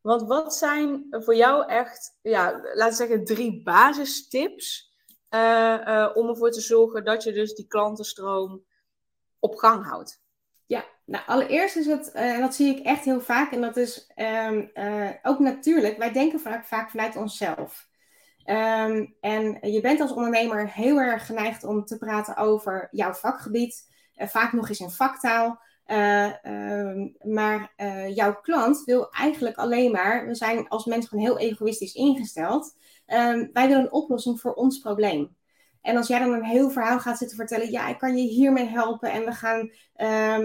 Want 0.00 0.22
wat 0.22 0.54
zijn 0.54 1.06
voor 1.10 1.34
jou 1.34 1.68
echt, 1.68 2.18
ja, 2.22 2.50
laten 2.52 2.88
we 2.88 3.06
zeggen, 3.06 3.24
drie 3.24 3.62
basistips 3.62 4.92
uh, 5.30 6.10
om 6.14 6.28
ervoor 6.28 6.50
te 6.50 6.60
zorgen 6.60 7.04
dat 7.04 7.22
je 7.22 7.32
dus 7.32 7.54
die 7.54 7.66
klantenstroom 7.66 8.64
op 9.38 9.54
gang 9.54 9.86
houdt? 9.86 10.23
Ja, 10.66 10.84
nou 11.04 11.24
allereerst 11.26 11.76
is 11.76 11.86
het, 11.86 12.12
en 12.12 12.40
dat 12.40 12.54
zie 12.54 12.76
ik 12.76 12.86
echt 12.86 13.04
heel 13.04 13.20
vaak, 13.20 13.52
en 13.52 13.60
dat 13.60 13.76
is 13.76 14.12
um, 14.16 14.70
ook 15.22 15.38
natuurlijk, 15.38 15.98
wij 15.98 16.12
denken 16.12 16.40
vaak, 16.40 16.64
vaak 16.64 16.90
vanuit 16.90 17.16
onszelf. 17.16 17.88
Um, 18.46 19.14
en 19.20 19.58
je 19.60 19.78
bent 19.80 20.00
als 20.00 20.12
ondernemer 20.12 20.70
heel 20.70 20.98
erg 20.98 21.26
geneigd 21.26 21.64
om 21.64 21.84
te 21.84 21.98
praten 21.98 22.36
over 22.36 22.88
jouw 22.90 23.12
vakgebied, 23.12 23.90
uh, 24.16 24.26
vaak 24.26 24.52
nog 24.52 24.68
eens 24.68 24.80
in 24.80 24.90
vaktaal. 24.90 25.60
Um, 25.86 27.16
maar 27.22 27.72
jouw 28.08 28.40
klant 28.40 28.84
wil 28.84 29.10
eigenlijk 29.10 29.56
alleen 29.56 29.90
maar, 29.90 30.26
we 30.26 30.34
zijn 30.34 30.68
als 30.68 30.84
mensen 30.84 31.08
gewoon 31.08 31.24
heel 31.24 31.38
egoïstisch 31.38 31.94
ingesteld, 31.94 32.76
wij 33.06 33.50
willen 33.52 33.78
een 33.78 33.92
oplossing 33.92 34.40
voor 34.40 34.54
ons 34.54 34.78
probleem. 34.78 35.36
En 35.84 35.96
als 35.96 36.06
jij 36.06 36.18
dan 36.18 36.32
een 36.32 36.44
heel 36.44 36.70
verhaal 36.70 36.98
gaat 36.98 37.18
zitten 37.18 37.36
vertellen, 37.36 37.70
ja, 37.70 37.88
ik 37.88 37.98
kan 37.98 38.16
je 38.16 38.28
hiermee 38.28 38.66
helpen 38.66 39.10
en 39.10 39.24
we 39.24 39.32
gaan 39.32 39.70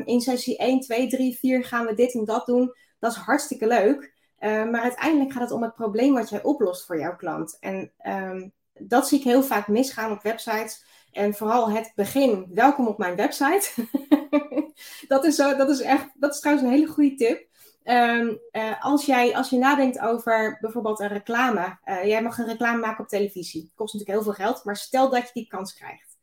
in 0.05 0.21
sessie 0.21 0.57
1, 0.57 0.79
2, 0.79 1.07
3, 1.07 1.37
4 1.37 1.63
gaan 1.63 1.85
we 1.85 1.93
dit 1.93 2.13
en 2.13 2.25
dat 2.25 2.45
doen, 2.45 2.73
dat 2.99 3.11
is 3.11 3.17
hartstikke 3.17 3.67
leuk. 3.67 4.17
Uh, 4.39 4.69
maar 4.69 4.81
uiteindelijk 4.81 5.31
gaat 5.31 5.41
het 5.41 5.51
om 5.51 5.63
het 5.63 5.75
probleem 5.75 6.13
wat 6.13 6.29
jij 6.29 6.43
oplost 6.43 6.85
voor 6.85 6.99
jouw 6.99 7.15
klant. 7.15 7.57
En 7.59 7.91
um, 8.07 8.53
dat 8.73 9.07
zie 9.07 9.17
ik 9.17 9.23
heel 9.23 9.43
vaak 9.43 9.67
misgaan 9.67 10.11
op 10.11 10.21
websites. 10.21 10.85
En 11.11 11.33
vooral 11.33 11.69
het 11.69 11.91
begin, 11.95 12.47
welkom 12.53 12.87
op 12.87 12.97
mijn 12.97 13.15
website. 13.15 13.87
dat, 15.07 15.25
is 15.25 15.35
zo, 15.35 15.55
dat 15.55 15.69
is 15.69 15.81
echt, 15.81 16.09
dat 16.13 16.33
is 16.33 16.39
trouwens 16.39 16.67
een 16.67 16.73
hele 16.73 16.87
goede 16.87 17.15
tip. 17.15 17.48
Um, 17.89 18.39
uh, 18.51 18.85
als, 18.85 19.05
jij, 19.05 19.35
als 19.35 19.49
je 19.49 19.57
nadenkt 19.57 19.99
over 19.99 20.57
bijvoorbeeld 20.61 20.99
een 20.99 21.07
reclame. 21.07 21.77
Uh, 21.85 22.05
jij 22.05 22.21
mag 22.21 22.37
een 22.37 22.45
reclame 22.45 22.79
maken 22.79 23.03
op 23.03 23.09
televisie. 23.09 23.71
Kost 23.75 23.93
natuurlijk 23.93 24.19
heel 24.19 24.33
veel 24.33 24.45
geld, 24.45 24.63
maar 24.63 24.75
stel 24.75 25.09
dat 25.09 25.21
je 25.21 25.29
die 25.33 25.47
kans 25.47 25.73
krijgt. 25.73 26.17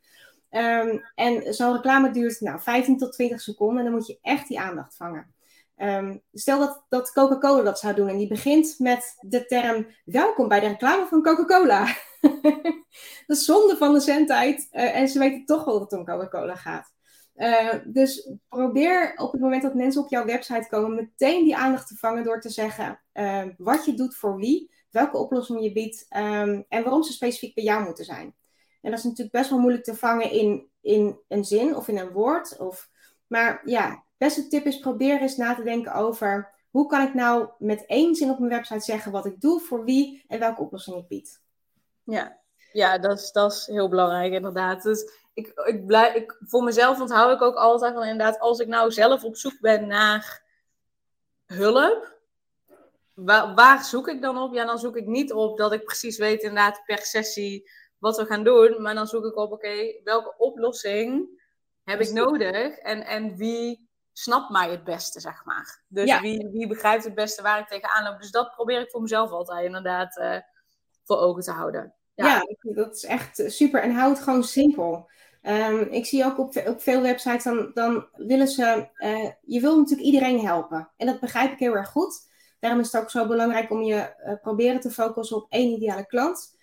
Um, 0.50 1.02
en 1.14 1.54
zo'n 1.54 1.72
reclame 1.72 2.10
duurt 2.10 2.40
nou, 2.40 2.60
15 2.60 2.98
tot 2.98 3.12
20 3.12 3.40
seconden 3.40 3.78
en 3.78 3.84
dan 3.84 3.94
moet 3.94 4.06
je 4.06 4.18
echt 4.22 4.48
die 4.48 4.60
aandacht 4.60 4.96
vangen. 4.96 5.34
Um, 5.76 6.22
stel 6.32 6.58
dat, 6.58 6.84
dat 6.88 7.12
Coca-Cola 7.12 7.62
dat 7.62 7.78
zou 7.78 7.94
doen 7.94 8.08
en 8.08 8.16
die 8.16 8.28
begint 8.28 8.74
met 8.78 9.16
de 9.20 9.46
term 9.46 9.86
welkom 10.04 10.48
bij 10.48 10.60
de 10.60 10.66
reclame 10.66 11.06
van 11.06 11.22
Coca-Cola. 11.22 11.86
dat 13.26 13.36
is 13.36 13.44
zonde 13.44 13.76
van 13.76 13.92
de 13.92 14.00
zendtijd 14.00 14.68
uh, 14.72 14.96
en 14.96 15.08
ze 15.08 15.18
weten 15.18 15.44
toch 15.44 15.64
wel 15.64 15.78
dat 15.78 15.90
het 15.90 16.00
om 16.00 16.06
Coca-Cola 16.06 16.54
gaat. 16.54 16.95
Uh, 17.36 17.74
dus 17.84 18.30
probeer 18.48 19.12
op 19.16 19.32
het 19.32 19.40
moment 19.40 19.62
dat 19.62 19.74
mensen 19.74 20.02
op 20.02 20.08
jouw 20.08 20.24
website 20.24 20.68
komen 20.68 20.94
meteen 20.94 21.44
die 21.44 21.56
aandacht 21.56 21.88
te 21.88 21.96
vangen 21.96 22.24
door 22.24 22.40
te 22.40 22.48
zeggen 22.48 23.00
uh, 23.14 23.44
wat 23.56 23.84
je 23.84 23.94
doet 23.94 24.14
voor 24.14 24.36
wie, 24.36 24.70
welke 24.90 25.16
oplossing 25.16 25.62
je 25.62 25.72
biedt 25.72 26.06
um, 26.16 26.64
en 26.68 26.82
waarom 26.82 27.02
ze 27.02 27.12
specifiek 27.12 27.54
bij 27.54 27.64
jou 27.64 27.84
moeten 27.84 28.04
zijn. 28.04 28.34
En 28.80 28.90
dat 28.90 28.98
is 28.98 29.04
natuurlijk 29.04 29.36
best 29.36 29.50
wel 29.50 29.58
moeilijk 29.58 29.84
te 29.84 29.94
vangen 29.94 30.30
in, 30.30 30.68
in 30.80 31.18
een 31.28 31.44
zin 31.44 31.76
of 31.76 31.88
in 31.88 31.98
een 31.98 32.12
woord. 32.12 32.58
Of, 32.58 32.90
maar 33.26 33.62
ja, 33.64 34.04
beste 34.16 34.46
tip 34.48 34.64
is 34.64 34.78
probeer 34.78 35.20
eens 35.20 35.36
na 35.36 35.54
te 35.54 35.62
denken 35.62 35.94
over 35.94 36.54
hoe 36.70 36.86
kan 36.86 37.06
ik 37.06 37.14
nou 37.14 37.48
met 37.58 37.86
één 37.86 38.14
zin 38.14 38.30
op 38.30 38.38
mijn 38.38 38.50
website 38.50 38.84
zeggen 38.84 39.12
wat 39.12 39.26
ik 39.26 39.40
doe, 39.40 39.60
voor 39.60 39.84
wie 39.84 40.24
en 40.28 40.38
welke 40.38 40.60
oplossing 40.60 40.96
ik 40.96 41.08
bied. 41.08 41.42
Ja, 42.02 42.40
ja 42.72 42.98
dat, 42.98 43.18
is, 43.18 43.32
dat 43.32 43.52
is 43.52 43.66
heel 43.66 43.88
belangrijk 43.88 44.32
inderdaad. 44.32 44.82
Dus 44.82 45.25
ik, 45.36 45.52
ik 45.64 45.86
blijf, 45.86 46.14
ik, 46.14 46.36
voor 46.40 46.62
mezelf 46.62 47.00
onthoud 47.00 47.32
ik 47.34 47.42
ook 47.42 47.54
altijd 47.54 47.94
van 47.94 48.02
inderdaad, 48.02 48.38
als 48.38 48.58
ik 48.58 48.66
nou 48.66 48.92
zelf 48.92 49.24
op 49.24 49.36
zoek 49.36 49.60
ben 49.60 49.86
naar 49.86 50.42
hulp, 51.46 52.18
waar, 53.14 53.54
waar, 53.54 53.84
zoek 53.84 54.08
ik 54.08 54.22
dan 54.22 54.38
op? 54.38 54.54
Ja, 54.54 54.64
dan 54.64 54.78
zoek 54.78 54.96
ik 54.96 55.06
niet 55.06 55.32
op 55.32 55.58
dat 55.58 55.72
ik 55.72 55.84
precies 55.84 56.18
weet 56.18 56.42
inderdaad 56.42 56.82
per 56.84 56.98
sessie 56.98 57.70
wat 57.98 58.16
we 58.16 58.26
gaan 58.26 58.44
doen, 58.44 58.82
maar 58.82 58.94
dan 58.94 59.06
zoek 59.06 59.24
ik 59.24 59.36
op, 59.36 59.52
oké, 59.52 60.00
welke 60.04 60.34
oplossing 60.38 61.28
heb 61.84 62.00
ik 62.00 62.12
nodig 62.12 62.76
en, 62.76 63.06
en 63.06 63.36
wie 63.36 63.88
snapt 64.12 64.50
mij 64.50 64.70
het 64.70 64.84
beste, 64.84 65.20
zeg 65.20 65.44
maar. 65.44 65.82
Dus 65.88 66.20
wie, 66.20 66.48
wie 66.52 66.66
begrijpt 66.66 67.04
het 67.04 67.14
beste 67.14 67.42
waar 67.42 67.58
ik 67.58 67.68
tegenaan 67.68 68.04
loop. 68.04 68.20
Dus 68.20 68.30
dat 68.30 68.50
probeer 68.50 68.80
ik 68.80 68.90
voor 68.90 69.02
mezelf 69.02 69.30
altijd 69.30 69.64
inderdaad 69.64 70.16
uh, 70.16 70.38
voor 71.04 71.18
ogen 71.18 71.42
te 71.42 71.50
houden. 71.50 71.94
Ja. 72.14 72.26
ja. 72.26 72.72
dat 72.74 72.94
is 72.94 73.04
echt 73.04 73.42
super. 73.46 73.82
En 73.82 73.94
houd 73.94 74.16
het 74.16 74.24
gewoon 74.24 74.44
simpel. 74.44 75.10
Um, 75.48 75.80
ik 75.90 76.06
zie 76.06 76.24
ook 76.24 76.38
op, 76.38 76.62
op 76.66 76.80
veel 76.82 77.02
websites, 77.02 77.44
dan, 77.44 77.70
dan 77.74 78.06
willen 78.16 78.48
ze... 78.48 78.88
Uh, 78.98 79.30
je 79.42 79.60
wil 79.60 79.76
natuurlijk 79.76 80.06
iedereen 80.06 80.40
helpen. 80.40 80.88
En 80.96 81.06
dat 81.06 81.20
begrijp 81.20 81.52
ik 81.52 81.58
heel 81.58 81.76
erg 81.76 81.88
goed. 81.88 82.28
Daarom 82.60 82.80
is 82.80 82.92
het 82.92 83.02
ook 83.02 83.10
zo 83.10 83.26
belangrijk 83.26 83.70
om 83.70 83.82
je 83.82 84.14
uh, 84.26 84.32
proberen 84.42 84.80
te 84.80 84.90
focussen 84.90 85.36
op 85.36 85.46
één 85.48 85.72
ideale 85.72 86.06
klant. 86.06 86.56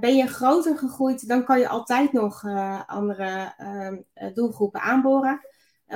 ben 0.00 0.16
je 0.16 0.26
groter 0.26 0.78
gegroeid, 0.78 1.28
dan 1.28 1.44
kan 1.44 1.58
je 1.58 1.68
altijd 1.68 2.12
nog 2.12 2.44
andere 2.86 3.54
ehm, 3.56 4.32
doelgroepen 4.34 4.80
aanboren. 4.80 5.40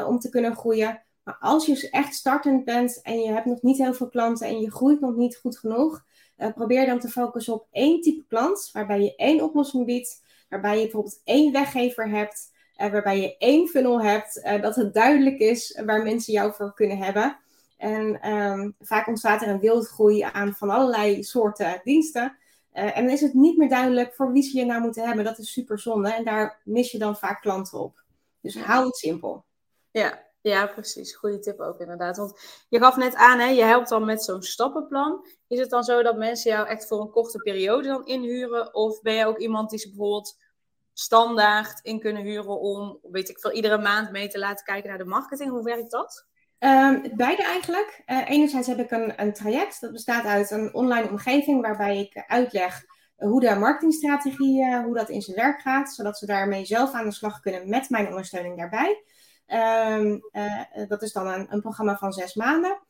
om 0.06 0.18
te 0.18 0.28
kunnen 0.28 0.56
groeien. 0.56 1.02
Maar 1.22 1.36
als 1.40 1.66
je 1.66 1.90
echt 1.90 2.14
startend 2.14 2.64
bent 2.64 3.02
en 3.02 3.20
je 3.20 3.32
hebt 3.32 3.46
nog 3.46 3.62
niet 3.62 3.78
heel 3.78 3.94
veel 3.94 4.08
klanten 4.08 4.46
en 4.46 4.60
je 4.60 4.70
groeit 4.70 5.00
nog 5.00 5.14
niet 5.14 5.36
goed 5.36 5.58
genoeg, 5.58 6.04
probeer 6.54 6.86
dan 6.86 6.98
te 6.98 7.08
focussen 7.08 7.54
op 7.54 7.66
één 7.70 8.00
type 8.00 8.24
klant, 8.28 8.70
waarbij 8.72 9.00
je 9.00 9.16
één 9.16 9.42
oplossing 9.42 9.86
biedt, 9.86 10.22
waarbij 10.50 10.76
je 10.76 10.82
bijvoorbeeld 10.82 11.20
één 11.24 11.52
weggever 11.52 12.08
hebt, 12.08 12.52
waarbij 12.76 13.20
je 13.20 13.36
één 13.36 13.68
funnel 13.68 14.02
hebt, 14.02 14.48
dat 14.60 14.76
het 14.76 14.94
duidelijk 14.94 15.38
is 15.38 15.80
waar 15.84 16.02
mensen 16.02 16.32
jou 16.32 16.52
voor 16.52 16.74
kunnen 16.74 16.98
hebben. 16.98 17.38
En 17.76 18.20
ehm, 18.20 18.70
vaak 18.80 19.06
ontstaat 19.06 19.42
er 19.42 19.48
een 19.48 19.60
wildgroei 19.60 20.20
aan 20.20 20.54
van 20.54 20.70
allerlei 20.70 21.22
soorten 21.22 21.80
diensten. 21.84 22.36
Uh, 22.74 22.96
en 22.96 23.04
dan 23.04 23.12
is 23.12 23.20
het 23.20 23.34
niet 23.34 23.56
meer 23.56 23.68
duidelijk 23.68 24.14
voor 24.14 24.32
wie 24.32 24.42
ze 24.42 24.56
je 24.56 24.64
nou 24.64 24.80
moeten 24.80 25.06
hebben. 25.06 25.24
Dat 25.24 25.38
is 25.38 25.52
super 25.52 25.78
zonde. 25.78 26.12
En 26.12 26.24
daar 26.24 26.60
mis 26.64 26.90
je 26.90 26.98
dan 26.98 27.16
vaak 27.16 27.40
klanten 27.40 27.80
op. 27.80 28.02
Dus 28.40 28.60
hou 28.60 28.86
het 28.86 28.96
simpel. 28.96 29.44
Ja, 29.90 30.22
ja, 30.42 30.66
precies. 30.66 31.14
Goede 31.14 31.38
tip 31.38 31.60
ook 31.60 31.80
inderdaad. 31.80 32.16
Want 32.16 32.40
je 32.68 32.78
gaf 32.78 32.96
net 32.96 33.14
aan, 33.14 33.38
hè, 33.38 33.46
je 33.46 33.62
helpt 33.62 33.88
dan 33.88 34.04
met 34.04 34.22
zo'n 34.22 34.42
stappenplan. 34.42 35.26
Is 35.48 35.58
het 35.58 35.70
dan 35.70 35.84
zo 35.84 36.02
dat 36.02 36.16
mensen 36.16 36.50
jou 36.50 36.68
echt 36.68 36.86
voor 36.86 37.00
een 37.00 37.10
korte 37.10 37.38
periode 37.38 37.88
dan 37.88 38.06
inhuren? 38.06 38.74
Of 38.74 39.00
ben 39.00 39.14
je 39.14 39.26
ook 39.26 39.38
iemand 39.38 39.70
die 39.70 39.78
ze 39.78 39.88
bijvoorbeeld 39.88 40.38
standaard 40.92 41.80
in 41.82 42.00
kunnen 42.00 42.22
huren 42.22 42.60
om, 42.60 42.98
weet 43.02 43.28
ik 43.28 43.38
veel, 43.38 43.52
iedere 43.52 43.78
maand 43.78 44.10
mee 44.10 44.28
te 44.28 44.38
laten 44.38 44.64
kijken 44.64 44.88
naar 44.88 44.98
de 44.98 45.04
marketing? 45.04 45.50
Hoe 45.50 45.64
werkt 45.64 45.90
dat? 45.90 46.28
Um, 46.58 47.16
beide 47.16 47.42
eigenlijk. 47.42 48.02
Uh, 48.06 48.30
enerzijds 48.30 48.66
heb 48.66 48.78
ik 48.78 48.90
een, 48.90 49.22
een, 49.22 49.32
traject 49.32 49.80
dat 49.80 49.92
bestaat 49.92 50.24
uit 50.24 50.50
een 50.50 50.74
online 50.74 51.08
omgeving 51.08 51.60
waarbij 51.60 51.98
ik 51.98 52.24
uitleg 52.26 52.84
hoe 53.16 53.40
de 53.40 53.54
marketingstrategie, 53.54 54.64
uh, 54.64 54.82
hoe 54.84 54.94
dat 54.94 55.08
in 55.08 55.22
zijn 55.22 55.36
werk 55.36 55.60
gaat, 55.60 55.94
zodat 55.94 56.18
ze 56.18 56.26
daarmee 56.26 56.64
zelf 56.64 56.92
aan 56.92 57.04
de 57.04 57.12
slag 57.12 57.40
kunnen 57.40 57.68
met 57.68 57.90
mijn 57.90 58.08
ondersteuning 58.08 58.56
daarbij. 58.56 59.04
Um, 59.52 60.20
uh, 60.32 60.88
dat 60.88 61.02
is 61.02 61.12
dan 61.12 61.26
een, 61.26 61.46
een, 61.52 61.60
programma 61.60 61.96
van 61.96 62.12
zes 62.12 62.34
maanden. 62.34 62.80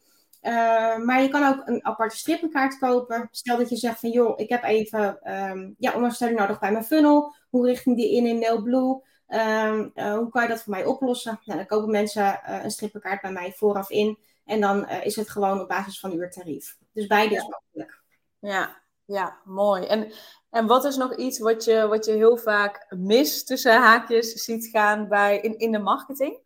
maar 1.04 1.22
je 1.22 1.28
kan 1.28 1.46
ook 1.46 1.66
een 1.66 1.84
aparte 1.84 2.16
strippenkaart 2.16 2.78
kopen. 2.78 3.28
Stel 3.30 3.56
dat 3.56 3.68
je 3.68 3.76
zegt 3.76 4.00
van 4.00 4.10
joh, 4.10 4.38
ik 4.38 4.48
heb 4.48 4.62
even 4.62 5.32
um, 5.32 5.74
ja, 5.78 5.94
ondersteuning 5.94 6.40
nodig 6.40 6.58
bij 6.58 6.72
mijn 6.72 6.84
funnel. 6.84 7.34
Hoe 7.50 7.66
richt 7.66 7.86
ik 7.86 7.96
die 7.96 8.16
in 8.16 8.26
in 8.26 8.38
Mailblue? 8.38 9.02
Um, 9.30 9.90
uh, 9.94 10.14
hoe 10.14 10.28
kan 10.30 10.42
je 10.42 10.48
dat 10.48 10.62
voor 10.62 10.72
mij 10.72 10.84
oplossen? 10.84 11.40
Nou, 11.44 11.58
dan 11.58 11.66
kopen 11.66 11.90
mensen 11.90 12.40
uh, 12.48 12.64
een 12.64 12.70
strippenkaart 12.70 13.20
bij 13.20 13.32
mij 13.32 13.52
vooraf 13.52 13.90
in. 13.90 14.18
En 14.44 14.60
dan 14.60 14.78
uh, 14.78 15.04
is 15.04 15.16
het 15.16 15.30
gewoon 15.30 15.60
op 15.60 15.68
basis 15.68 16.00
van 16.00 16.12
uurtarief. 16.12 16.76
Dus 16.92 17.06
beide 17.06 17.34
is 17.34 17.48
mogelijk. 17.48 18.02
Ja, 18.38 18.80
ja, 19.04 19.40
mooi. 19.44 19.86
En, 19.86 20.12
en 20.50 20.66
wat 20.66 20.84
is 20.84 20.96
nog 20.96 21.16
iets 21.16 21.38
wat 21.38 21.64
je, 21.64 21.86
wat 21.88 22.04
je 22.04 22.12
heel 22.12 22.36
vaak 22.36 22.86
mist 22.96 23.46
tussen 23.46 23.80
haakjes 23.80 24.32
ziet 24.32 24.66
gaan 24.66 25.08
bij, 25.08 25.40
in, 25.40 25.58
in 25.58 25.72
de 25.72 25.78
marketing? 25.78 26.38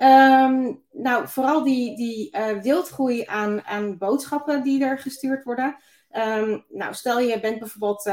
Um, 0.00 0.82
nou, 0.92 1.28
vooral 1.28 1.62
die, 1.62 1.96
die 1.96 2.36
wildgroei 2.62 3.24
aan, 3.26 3.64
aan 3.64 3.98
boodschappen 3.98 4.62
die 4.62 4.84
er 4.84 4.98
gestuurd 4.98 5.44
worden. 5.44 5.76
Um, 6.12 6.64
nou, 6.68 6.94
stel 6.94 7.20
je 7.20 7.40
bent 7.40 7.58
bijvoorbeeld 7.58 8.10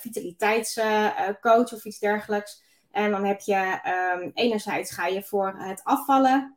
vitaliteitscoach 0.00 1.72
of 1.72 1.84
iets 1.84 1.98
dergelijks. 1.98 2.62
En 2.90 3.10
dan 3.10 3.24
heb 3.24 3.40
je 3.40 3.80
um, 4.16 4.30
enerzijds 4.34 4.92
ga 4.92 5.06
je 5.06 5.22
voor 5.22 5.54
het 5.56 5.80
afvallen, 5.84 6.56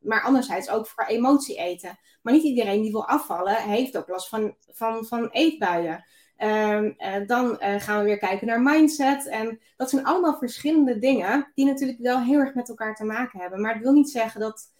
maar 0.00 0.22
anderzijds 0.22 0.70
ook 0.70 0.86
voor 0.86 1.04
emotie 1.04 1.56
eten. 1.56 1.98
Maar 2.22 2.32
niet 2.32 2.42
iedereen 2.42 2.82
die 2.82 2.90
wil 2.90 3.08
afvallen 3.08 3.56
heeft 3.56 3.96
ook 3.96 4.08
last 4.08 4.28
van, 4.28 4.56
van, 4.70 5.04
van 5.04 5.28
eetbuien. 5.28 6.04
Um, 6.38 6.94
uh, 6.98 7.26
dan 7.26 7.58
uh, 7.60 7.80
gaan 7.80 7.98
we 7.98 8.04
weer 8.04 8.18
kijken 8.18 8.46
naar 8.46 8.62
mindset. 8.62 9.26
En 9.26 9.60
dat 9.76 9.90
zijn 9.90 10.04
allemaal 10.04 10.38
verschillende 10.38 10.98
dingen 10.98 11.50
die 11.54 11.66
natuurlijk 11.66 11.98
wel 11.98 12.20
heel 12.20 12.38
erg 12.38 12.54
met 12.54 12.68
elkaar 12.68 12.94
te 12.94 13.04
maken 13.04 13.40
hebben. 13.40 13.60
Maar 13.60 13.74
dat 13.74 13.82
wil 13.82 13.92
niet 13.92 14.10
zeggen 14.10 14.40
dat. 14.40 14.70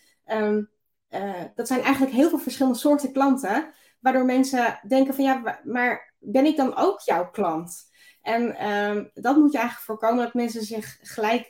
dat 1.55 1.67
zijn 1.69 1.81
eigenlijk 1.81 2.13
heel 2.15 2.29
veel 2.29 2.39
verschillende 2.39 2.79
soorten 2.79 3.13
klanten. 3.13 3.71
Waardoor 4.01 4.25
mensen 4.25 4.81
denken 4.89 5.15
van 5.15 5.25
ja, 5.25 5.61
maar 5.65 6.15
ben 6.19 6.47
ik 6.47 6.57
dan 6.57 6.77
ook 6.77 7.01
jouw 7.01 7.31
klant? 7.31 7.91
En 8.23 8.71
um, 8.71 9.11
dat 9.15 9.37
moet 9.37 9.53
je 9.53 9.59
eigenlijk 9.59 9.87
voorkomen 9.87 10.25
dat 10.25 10.35
mensen 10.35 10.63
zich 10.63 10.99
gelijk 11.03 11.49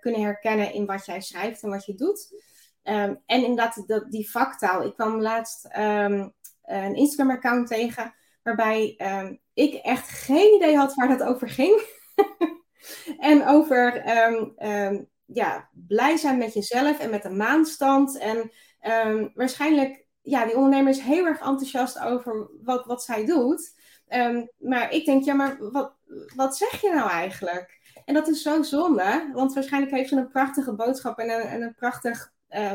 kunnen 0.00 0.20
herkennen 0.20 0.72
in 0.72 0.86
wat 0.86 1.06
jij 1.06 1.20
schrijft 1.20 1.62
en 1.62 1.70
wat 1.70 1.84
je 1.84 1.94
doet. 1.94 2.34
En 2.82 3.22
inderdaad, 3.26 3.82
dat, 3.86 4.10
die 4.10 4.30
vaktaal. 4.30 4.82
Ik 4.82 4.94
kwam 4.94 5.20
laatst 5.20 5.68
een 5.70 6.94
Instagram-account 6.94 7.68
tegen 7.68 8.14
waarbij 8.42 8.96
ik 9.54 9.74
echt 9.74 10.08
geen 10.08 10.54
idee 10.54 10.76
had 10.76 10.94
waar 10.94 11.08
dat 11.08 11.22
over 11.22 11.48
ging. 11.48 11.82
en 13.18 13.46
over 13.46 14.02
ja, 15.26 15.68
blij 15.72 16.16
zijn 16.16 16.38
met 16.38 16.54
jezelf 16.54 16.98
en 16.98 17.10
met 17.10 17.22
de 17.22 17.30
maanstand. 17.30 18.18
En 18.18 18.50
waarschijnlijk, 19.34 20.06
ja, 20.20 20.44
die 20.44 20.56
ondernemer 20.56 20.92
is 20.92 21.00
heel 21.00 21.26
erg 21.26 21.40
enthousiast 21.40 21.98
over 21.98 22.50
wat, 22.62 22.86
wat 22.86 23.04
zij 23.04 23.24
doet. 23.24 23.80
Um, 24.08 24.50
maar 24.58 24.92
ik 24.92 25.04
denk, 25.04 25.24
ja, 25.24 25.34
maar 25.34 25.70
wat, 25.72 25.94
wat 26.36 26.56
zeg 26.56 26.80
je 26.80 26.90
nou 26.94 27.10
eigenlijk? 27.10 27.80
En 28.04 28.14
dat 28.14 28.28
is 28.28 28.42
zo 28.42 28.62
zonde, 28.62 29.30
want 29.32 29.54
waarschijnlijk 29.54 29.92
heeft 29.92 30.08
ze 30.08 30.16
een 30.16 30.28
prachtige 30.28 30.74
boodschap 30.74 31.18
en 31.18 31.30
een, 31.30 31.40
en 31.40 31.62
een 31.62 31.74
prachtig 31.74 32.32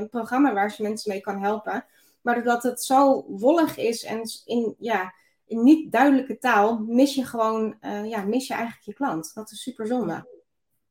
programma 0.09 0.53
waar 0.53 0.71
ze 0.71 0.81
mensen 0.81 1.11
mee 1.11 1.21
kan 1.21 1.41
helpen. 1.41 1.85
Maar 2.21 2.35
doordat 2.35 2.63
het 2.63 2.83
zo 2.83 3.25
wollig 3.27 3.77
is 3.77 4.03
en 4.03 4.21
in, 4.45 4.75
ja, 4.79 5.13
in 5.47 5.63
niet 5.63 5.91
duidelijke 5.91 6.37
taal, 6.37 6.77
mis 6.77 7.15
je 7.15 7.25
gewoon, 7.25 7.77
uh, 7.81 8.09
ja, 8.09 8.21
mis 8.21 8.47
je 8.47 8.53
eigenlijk 8.53 8.85
je 8.85 8.93
klant. 8.93 9.33
Dat 9.33 9.51
is 9.51 9.61
super 9.61 9.87
zonde. 9.87 10.27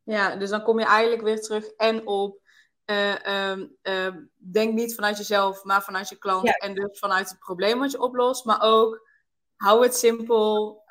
Ja, 0.02 0.36
dus 0.36 0.50
dan 0.50 0.62
kom 0.62 0.78
je 0.78 0.84
eigenlijk 0.84 1.22
weer 1.22 1.40
terug 1.40 1.66
en 1.66 2.06
op 2.06 2.40
uh, 2.86 4.08
denk 4.36 4.74
niet 4.74 4.94
vanuit 4.94 5.16
jezelf, 5.16 5.64
maar 5.64 5.82
vanuit 5.82 6.08
je 6.08 6.16
klant. 6.16 6.46
Ja. 6.46 6.52
En 6.52 6.74
dus 6.74 6.98
vanuit 6.98 7.28
het 7.28 7.38
probleem 7.38 7.78
wat 7.78 7.90
je 7.90 8.00
oplost, 8.00 8.44
maar 8.44 8.62
ook 8.62 9.08
hou 9.56 9.82
het 9.82 9.96
simpel, 9.96 10.82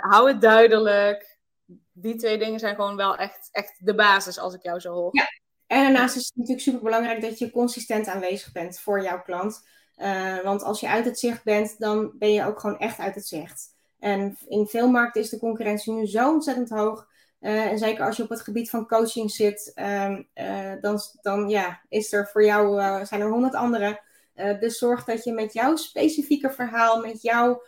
hou 0.00 0.28
het 0.28 0.40
duidelijk. 0.40 1.38
Die 1.92 2.16
twee 2.16 2.38
dingen 2.38 2.58
zijn 2.58 2.74
gewoon 2.74 2.96
wel 2.96 3.16
echt, 3.16 3.48
echt 3.52 3.86
de 3.86 3.94
basis 3.94 4.38
als 4.38 4.54
ik 4.54 4.62
jou 4.62 4.80
zo 4.80 4.92
hoor. 4.92 5.08
Ja. 5.12 5.26
En 5.66 5.82
daarnaast 5.82 6.16
is 6.16 6.24
het 6.24 6.36
natuurlijk 6.36 6.62
super 6.62 6.82
belangrijk 6.82 7.20
dat 7.20 7.38
je 7.38 7.50
consistent 7.50 8.06
aanwezig 8.06 8.52
bent 8.52 8.80
voor 8.80 9.02
jouw 9.02 9.22
klant. 9.22 9.68
Uh, 9.96 10.42
want 10.42 10.62
als 10.62 10.80
je 10.80 10.88
uit 10.88 11.04
het 11.04 11.18
zicht 11.18 11.44
bent, 11.44 11.78
dan 11.78 12.12
ben 12.18 12.32
je 12.32 12.44
ook 12.44 12.60
gewoon 12.60 12.78
echt 12.78 12.98
uit 12.98 13.14
het 13.14 13.26
zicht. 13.26 13.74
En 13.98 14.38
in 14.48 14.66
veel 14.66 14.90
markten 14.90 15.22
is 15.22 15.28
de 15.28 15.38
concurrentie 15.38 15.92
nu 15.92 16.06
zo 16.06 16.32
ontzettend 16.32 16.70
hoog. 16.70 17.08
Uh, 17.40 17.64
en 17.64 17.78
zeker 17.78 18.04
als 18.04 18.16
je 18.16 18.22
op 18.22 18.28
het 18.28 18.40
gebied 18.40 18.70
van 18.70 18.86
coaching 18.86 19.30
zit, 19.30 19.72
um, 19.74 20.28
dan, 20.80 21.00
dan 21.22 21.48
ja, 21.48 21.80
is 21.88 22.12
er 22.12 22.28
voor 22.28 22.44
jou, 22.44 22.80
zijn 23.06 23.20
er 23.20 23.30
honderd 23.30 23.54
anderen. 23.54 24.00
dus 24.60 24.78
zorg 24.78 25.04
dat 25.04 25.24
je 25.24 25.32
met 25.32 25.52
jouw 25.52 25.76
specifieke 25.76 26.50
verhaal, 26.50 27.00
met 27.00 27.22
jouw 27.22 27.62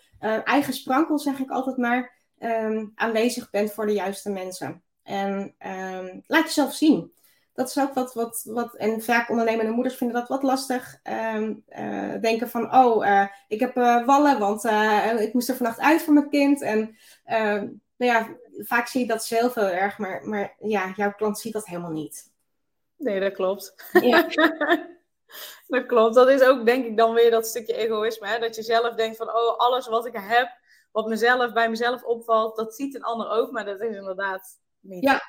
eigen 0.45 0.73
sprankel, 0.73 1.19
zeg 1.19 1.39
ik 1.39 1.51
altijd 1.51 1.77
maar, 1.77 2.17
um, 2.41 2.93
aanwezig 2.95 3.51
bent 3.51 3.73
voor 3.73 3.87
de 3.87 3.93
juiste 3.93 4.31
mensen. 4.31 4.83
En 5.03 5.55
um, 5.67 6.23
laat 6.27 6.45
jezelf 6.45 6.75
zien. 6.75 7.13
Dat 7.59 7.69
is 7.69 7.79
ook 7.79 7.95
wat, 7.95 8.15
wat, 8.15 8.43
wat, 8.45 8.75
en 8.75 9.03
vaak 9.03 9.31
ondernemende 9.31 9.73
moeders 9.73 9.95
vinden 9.97 10.17
dat 10.17 10.29
wat 10.29 10.43
lastig. 10.43 11.01
Um, 11.35 11.65
uh, 11.69 12.21
denken 12.21 12.49
van, 12.49 12.75
oh, 12.75 13.07
uh, 13.07 13.27
ik 13.49 13.61
heb 13.61 13.75
wallen, 14.07 14.39
want 14.39 14.65
ik 15.21 15.33
moest 15.33 15.49
er 15.49 15.57
vannacht 15.57 15.79
uit 15.79 16.03
voor 16.03 16.15
mijn 16.15 16.29
kind. 16.29 16.63
En 16.63 16.97
nou 17.97 18.13
ja, 18.13 18.29
vaak 18.59 18.87
zie 18.87 19.01
je 19.01 19.07
dat 19.07 19.25
zelf 19.25 19.55
heel 19.55 19.69
erg, 19.69 19.99
maar, 19.99 20.29
maar 20.29 20.57
ja, 20.59 20.93
jouw 20.97 21.13
klant 21.13 21.39
ziet 21.39 21.53
dat 21.53 21.67
helemaal 21.67 21.91
niet. 21.91 22.31
Nee, 22.97 23.21
dat 23.21 23.33
klopt. 23.33 23.75
Ja. 23.93 24.27
dat 25.75 25.87
klopt. 25.87 26.15
Dat 26.15 26.29
is 26.29 26.43
ook 26.43 26.67
denk 26.67 26.85
ik 26.85 26.97
dan 26.97 27.15
weer 27.15 27.31
dat 27.31 27.47
stukje 27.47 27.75
egoïsme. 27.75 28.27
Hè? 28.27 28.39
Dat 28.39 28.57
je 28.57 28.63
zelf 28.63 28.95
denkt 28.95 29.17
van, 29.17 29.29
oh, 29.29 29.57
alles 29.57 29.87
wat 29.87 30.07
ik 30.07 30.17
heb, 30.17 30.51
wat 30.93 31.07
mezelf, 31.07 31.53
bij 31.53 31.71
mezelf 31.71 32.03
opvalt, 32.03 32.57
dat 32.57 32.75
ziet 32.75 32.95
een 32.95 33.03
ander 33.03 33.31
ook. 33.31 33.51
Maar 33.51 33.65
dat 33.65 33.81
is 33.81 33.97
inderdaad 33.97 34.61
niet. 34.81 35.03
Ja, 35.03 35.23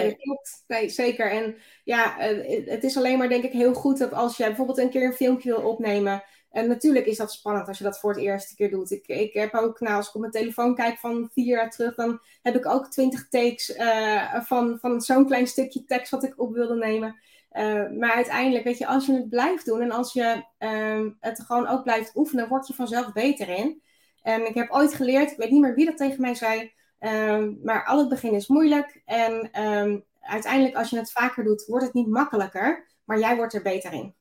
nee, 0.00 0.08
dat 0.10 0.20
klopt. 0.20 0.64
Nee, 0.66 0.88
zeker. 0.88 1.30
En 1.30 1.56
ja, 1.84 2.18
eh, 2.18 2.66
het 2.66 2.84
is 2.84 2.96
alleen 2.96 3.18
maar 3.18 3.28
denk 3.28 3.44
ik 3.44 3.52
heel 3.52 3.74
goed 3.74 3.98
dat 3.98 4.12
als 4.12 4.36
jij 4.36 4.46
bijvoorbeeld 4.46 4.78
een 4.78 4.90
keer 4.90 5.04
een 5.04 5.12
filmpje 5.12 5.54
wil 5.54 5.70
opnemen. 5.70 6.22
En 6.50 6.68
natuurlijk 6.68 7.06
is 7.06 7.16
dat 7.16 7.32
spannend 7.32 7.68
als 7.68 7.78
je 7.78 7.84
dat 7.84 7.98
voor 7.98 8.10
het 8.10 8.20
eerste 8.20 8.54
keer 8.54 8.70
doet. 8.70 8.90
Ik, 8.90 9.06
ik 9.06 9.32
heb 9.32 9.54
ook, 9.54 9.80
nou, 9.80 9.96
als 9.96 10.08
ik 10.08 10.14
op 10.14 10.20
mijn 10.20 10.32
telefoon 10.32 10.74
kijk 10.74 10.98
van 10.98 11.30
vier 11.32 11.46
jaar 11.46 11.70
terug, 11.70 11.94
dan 11.94 12.20
heb 12.42 12.56
ik 12.56 12.66
ook 12.66 12.90
twintig 12.90 13.28
takes 13.28 13.76
uh, 13.76 14.44
van, 14.44 14.78
van 14.80 15.00
zo'n 15.00 15.26
klein 15.26 15.46
stukje 15.46 15.84
tekst 15.84 16.10
wat 16.10 16.24
ik 16.24 16.40
op 16.40 16.52
wilde 16.52 16.76
nemen. 16.76 17.16
Uh, 17.52 17.90
maar 17.98 18.12
uiteindelijk, 18.12 18.64
weet 18.64 18.78
je, 18.78 18.86
als 18.86 19.06
je 19.06 19.12
het 19.12 19.28
blijft 19.28 19.66
doen 19.66 19.80
en 19.80 19.90
als 19.90 20.12
je 20.12 20.44
uh, 20.58 21.06
het 21.20 21.40
gewoon 21.40 21.68
ook 21.68 21.82
blijft 21.82 22.16
oefenen, 22.16 22.48
word 22.48 22.66
je 22.66 22.74
vanzelf 22.74 23.12
beter 23.12 23.48
in. 23.48 23.82
En 24.22 24.46
ik 24.46 24.54
heb 24.54 24.70
ooit 24.70 24.94
geleerd, 24.94 25.30
ik 25.30 25.36
weet 25.36 25.50
niet 25.50 25.60
meer 25.60 25.74
wie 25.74 25.86
dat 25.86 25.96
tegen 25.96 26.20
mij 26.20 26.34
zei, 26.34 26.72
uh, 27.02 27.48
maar 27.62 27.84
al 27.84 27.98
het 27.98 28.08
begin 28.08 28.32
is 28.32 28.46
moeilijk. 28.46 29.02
En 29.04 29.50
ehm, 29.52 29.98
uiteindelijk, 30.20 30.76
als 30.76 30.90
je 30.90 30.96
het 30.96 31.12
vaker 31.12 31.44
doet, 31.44 31.64
wordt 31.66 31.84
het 31.84 31.94
niet 31.94 32.08
makkelijker, 32.08 32.86
maar 33.04 33.18
jij 33.18 33.36
wordt 33.36 33.54
er 33.54 33.62
beter 33.62 33.92
in. 33.92 34.14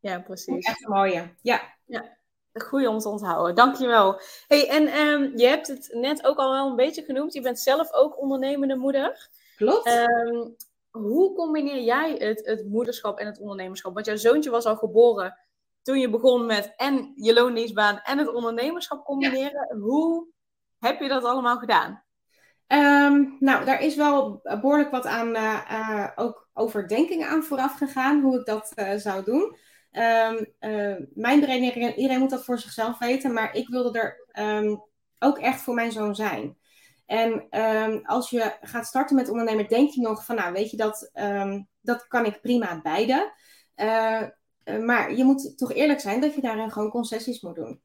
Ja, 0.00 0.20
precies. 0.20 0.66
Echt 0.66 0.84
een 0.84 0.92
mooie. 0.92 1.34
Ja. 1.42 1.62
ja. 1.86 2.16
Goeie 2.52 2.88
om 2.88 2.98
te 2.98 3.08
onthouden. 3.08 3.54
Dankjewel. 3.54 4.20
Hey, 4.46 4.68
en 4.68 5.00
um, 5.00 5.32
je 5.36 5.46
hebt 5.46 5.66
het 5.66 5.88
net 5.92 6.26
ook 6.26 6.36
al 6.36 6.52
wel 6.52 6.68
een 6.68 6.76
beetje 6.76 7.02
genoemd. 7.02 7.32
Je 7.32 7.40
bent 7.40 7.58
zelf 7.58 7.92
ook 7.92 8.20
ondernemende 8.20 8.76
moeder. 8.76 9.28
Klopt. 9.56 10.08
Hoe 10.90 11.34
combineer 11.34 11.80
jij 11.80 12.14
het, 12.18 12.46
het 12.46 12.68
moederschap 12.68 13.18
en 13.18 13.26
het 13.26 13.38
ondernemerschap? 13.38 13.94
Want 13.94 14.06
jouw 14.06 14.16
zoontje 14.16 14.50
was 14.50 14.64
al 14.64 14.76
geboren 14.76 15.38
toen 15.82 15.98
je 15.98 16.10
begon 16.10 16.46
met 16.46 16.72
en 16.76 17.12
je 17.16 17.32
loondienstbaan 17.32 18.00
en 18.02 18.18
het 18.18 18.32
ondernemerschap 18.34 19.04
combineren. 19.04 19.76
Hoe 19.80 20.26
heb 20.82 21.00
je 21.00 21.08
dat 21.08 21.24
allemaal 21.24 21.58
gedaan? 21.58 22.02
Ehm, 22.66 23.24
nou, 23.38 23.64
daar 23.64 23.82
is 23.82 23.96
wel 23.96 24.40
behoorlijk 24.42 24.90
wat 24.90 25.06
aan 25.06 25.28
uh, 25.28 25.60
uh, 25.70 26.08
ook 26.14 26.48
overdenkingen 26.52 27.28
aan 27.28 27.42
vooraf 27.42 27.76
gegaan, 27.76 28.20
hoe 28.20 28.38
ik 28.38 28.46
dat 28.46 28.72
uh, 28.74 28.94
zou 28.94 29.24
doen. 29.24 29.56
Um, 29.92 30.46
mijn 31.14 31.40
beredenering, 31.40 31.96
iedereen 31.96 32.18
moet 32.18 32.30
dat 32.30 32.44
voor 32.44 32.58
zichzelf 32.58 32.98
weten, 32.98 33.32
maar 33.32 33.54
ik 33.54 33.68
wilde 33.68 33.98
er 34.00 34.44
um, 34.44 34.82
ook 35.18 35.38
echt 35.38 35.60
voor 35.60 35.74
mijn 35.74 35.92
zoon 35.92 36.14
zijn. 36.14 36.56
En 37.06 37.48
als 38.04 38.30
je 38.30 38.56
gaat 38.60 38.86
starten 38.86 39.16
met 39.16 39.28
ondernemen, 39.28 39.68
denk 39.68 39.90
je 39.90 40.00
nog 40.00 40.24
van, 40.24 40.36
nou, 40.36 40.52
weet 40.52 40.70
je, 40.70 40.76
dat, 40.76 41.10
dat 41.80 42.06
kan 42.08 42.24
ik 42.24 42.40
prima 42.40 42.80
beide. 42.82 43.32
maar 44.80 45.14
je 45.14 45.24
moet 45.24 45.58
toch 45.58 45.72
eerlijk 45.72 46.00
zijn 46.00 46.20
dat 46.20 46.34
je 46.34 46.40
daarin 46.40 46.70
gewoon 46.70 46.90
concessies 46.90 47.40
moet 47.40 47.54
doen. 47.54 47.80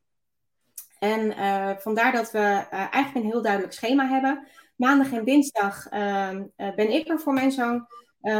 En 1.00 1.34
vandaar 1.82 2.12
dat 2.12 2.32
we 2.32 2.39
eigenlijk 2.70 3.16
een 3.16 3.32
heel 3.32 3.42
duidelijk 3.42 3.74
schema 3.74 4.08
hebben. 4.08 4.48
Maandag 4.75 5.12
en 5.12 5.25
dinsdag 5.25 5.92
uh, 5.92 6.30
ben 6.75 6.92
ik 6.92 7.08
er 7.08 7.20
voor 7.20 7.34
mijn 7.34 7.51
zoon. 7.51 7.88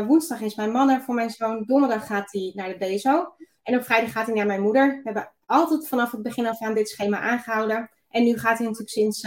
Woensdag 0.07 0.41
is 0.41 0.55
mijn 0.55 0.71
man 0.71 0.89
er 0.89 1.01
voor 1.01 1.15
mijn 1.15 1.29
zoon. 1.29 1.63
Donderdag 1.65 2.05
gaat 2.05 2.31
hij 2.31 2.51
naar 2.55 2.67
de 2.67 2.77
BSO. 2.77 3.33
En 3.63 3.75
op 3.75 3.83
vrijdag 3.83 4.11
gaat 4.11 4.25
hij 4.25 4.35
naar 4.35 4.45
mijn 4.45 4.61
moeder. 4.61 4.87
We 4.87 5.01
hebben 5.03 5.33
altijd 5.45 5.87
vanaf 5.87 6.11
het 6.11 6.21
begin 6.21 6.47
af 6.47 6.61
aan 6.61 6.73
dit 6.73 6.89
schema 6.89 7.19
aangehouden. 7.19 7.89
En 8.09 8.23
nu 8.23 8.37
gaat 8.37 8.57
hij 8.57 8.67
natuurlijk 8.67 8.89
sinds 8.89 9.23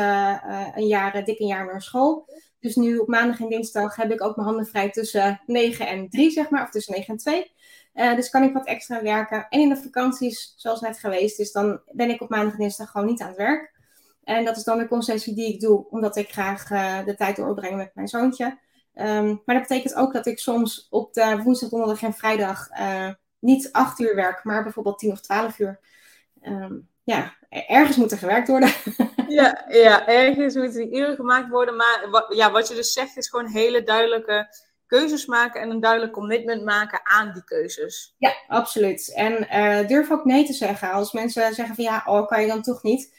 een 0.75 0.87
jaar, 0.87 1.25
dik 1.25 1.41
een 1.41 1.47
jaar 1.47 1.67
naar 1.67 1.83
school. 1.83 2.29
Dus 2.61 2.77
nu 2.77 2.99
op 2.99 3.09
maandag 3.09 3.41
en 3.41 3.49
dinsdag 3.49 3.97
heb 3.97 4.11
ik 4.11 4.23
ook 4.23 4.37
mijn 4.37 4.49
handen 4.49 4.67
vrij 4.67 4.91
tussen 4.91 5.41
9 5.47 5.87
en 5.89 6.09
3, 6.09 6.31
zeg 6.31 6.51
maar. 6.51 6.63
Of 6.63 6.71
tussen 6.71 6.95
9 6.95 7.09
en 7.09 7.17
2. 7.17 7.53
Dus 8.01 8.31
kan 8.31 8.43
ik 8.43 8.53
wat 8.53 8.67
extra 8.67 9.03
werken. 9.03 9.47
En 9.49 9.61
in 9.61 9.69
de 9.69 9.77
vakanties, 9.77 10.55
zoals 10.57 10.81
net 10.81 10.99
geweest 10.99 11.39
is, 11.39 11.53
dan 11.53 11.81
ben 11.93 12.11
ik 12.11 12.21
op 12.21 12.29
maandag 12.29 12.53
en 12.53 12.59
dinsdag 12.59 12.91
gewoon 12.91 13.07
niet 13.07 13.21
aan 13.21 13.29
het 13.29 13.37
werk. 13.37 13.73
En 14.25 14.45
dat 14.45 14.57
is 14.57 14.65
dan 14.65 14.79
de 14.79 14.89
concessie 14.89 15.35
die 15.35 15.55
ik 15.55 15.61
doe, 15.61 15.87
omdat 15.91 16.17
ik 16.17 16.33
graag 16.33 16.71
uh, 16.71 17.05
de 17.05 17.15
tijd 17.15 17.37
doorbreng 17.37 17.77
met 17.77 17.91
mijn 17.95 18.09
zoontje. 18.09 18.59
Um, 18.95 19.43
maar 19.45 19.55
dat 19.55 19.69
betekent 19.69 19.95
ook 19.95 20.13
dat 20.13 20.27
ik 20.27 20.39
soms 20.39 20.87
op 20.91 21.15
de 21.15 21.41
woensdag, 21.43 21.69
donderdag 21.71 22.03
en 22.03 22.13
vrijdag 22.13 22.69
uh, 22.71 23.09
niet 23.39 23.73
acht 23.73 24.01
uur 24.01 24.15
werk, 24.15 24.45
maar 24.45 24.63
bijvoorbeeld 24.63 24.99
tien 24.99 25.13
of 25.13 25.21
twaalf 25.21 25.59
uur. 25.59 25.81
Um, 26.43 26.89
ja, 27.05 27.35
ergens 27.49 27.97
moet 27.97 28.13
er 28.13 28.19
gewerkt 28.19 28.49
worden. 28.49 28.73
ja, 29.29 29.65
ja, 29.69 30.07
ergens 30.07 30.55
moeten 30.55 30.81
die 30.81 31.01
uren 31.01 31.17
gemaakt 31.17 31.49
worden. 31.49 31.77
Maar 31.77 32.07
wat, 32.11 32.35
ja, 32.35 32.51
wat 32.51 32.69
je 32.69 32.75
dus 32.75 32.93
zegt 32.93 33.17
is 33.17 33.29
gewoon 33.29 33.47
hele 33.47 33.83
duidelijke 33.83 34.49
keuzes 34.91 35.27
maken 35.27 35.61
en 35.61 35.71
een 35.71 35.81
duidelijk 35.81 36.13
commitment 36.13 36.65
maken 36.65 37.01
aan 37.03 37.33
die 37.33 37.45
keuzes. 37.45 38.15
Ja, 38.19 38.35
absoluut. 38.49 39.15
En 39.15 39.47
uh, 39.51 39.89
durf 39.89 40.11
ook 40.11 40.25
nee 40.25 40.45
te 40.45 40.53
zeggen. 40.53 40.93
Als 40.93 41.13
mensen 41.13 41.55
zeggen 41.55 41.75
van 41.75 41.85
ja, 41.85 42.03
oh, 42.07 42.27
kan 42.27 42.41
je 42.41 42.47
dan 42.47 42.63
toch 42.63 42.83
niet 42.83 43.13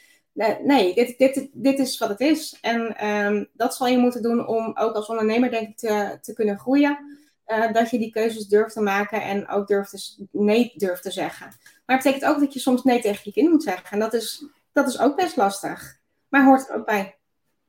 nee, 0.63 0.93
dit, 0.93 1.17
dit, 1.17 1.49
dit 1.53 1.79
is 1.79 1.97
wat 1.97 2.09
het 2.09 2.19
is. 2.19 2.57
En 2.61 3.07
um, 3.07 3.49
dat 3.53 3.75
zal 3.75 3.87
je 3.87 3.97
moeten 3.97 4.21
doen 4.21 4.47
om 4.47 4.77
ook 4.77 4.95
als 4.95 5.07
ondernemer, 5.07 5.51
denk 5.51 5.67
ik, 5.69 5.77
te, 5.77 6.17
te 6.21 6.33
kunnen 6.33 6.59
groeien. 6.59 7.19
Uh, 7.47 7.73
dat 7.73 7.89
je 7.89 7.97
die 7.97 8.11
keuzes 8.11 8.47
durft 8.47 8.73
te 8.73 8.81
maken 8.81 9.21
en 9.21 9.47
ook 9.47 9.67
durft 9.67 9.89
te, 9.89 10.27
nee 10.31 10.73
durft 10.75 11.03
te 11.03 11.11
zeggen. 11.11 11.45
Maar 11.85 11.95
het 11.95 12.05
betekent 12.05 12.31
ook 12.31 12.39
dat 12.39 12.53
je 12.53 12.59
soms 12.59 12.83
nee 12.83 13.01
tegen 13.01 13.21
je 13.23 13.31
kind 13.31 13.49
moet 13.49 13.63
zeggen. 13.63 13.89
En 13.89 13.99
dat 13.99 14.13
is, 14.13 14.45
dat 14.71 14.87
is 14.87 14.99
ook 14.99 15.15
best 15.15 15.35
lastig. 15.35 15.99
Maar 16.29 16.45
hoort 16.45 16.69
er 16.69 16.75
ook 16.75 16.85
bij. 16.85 17.17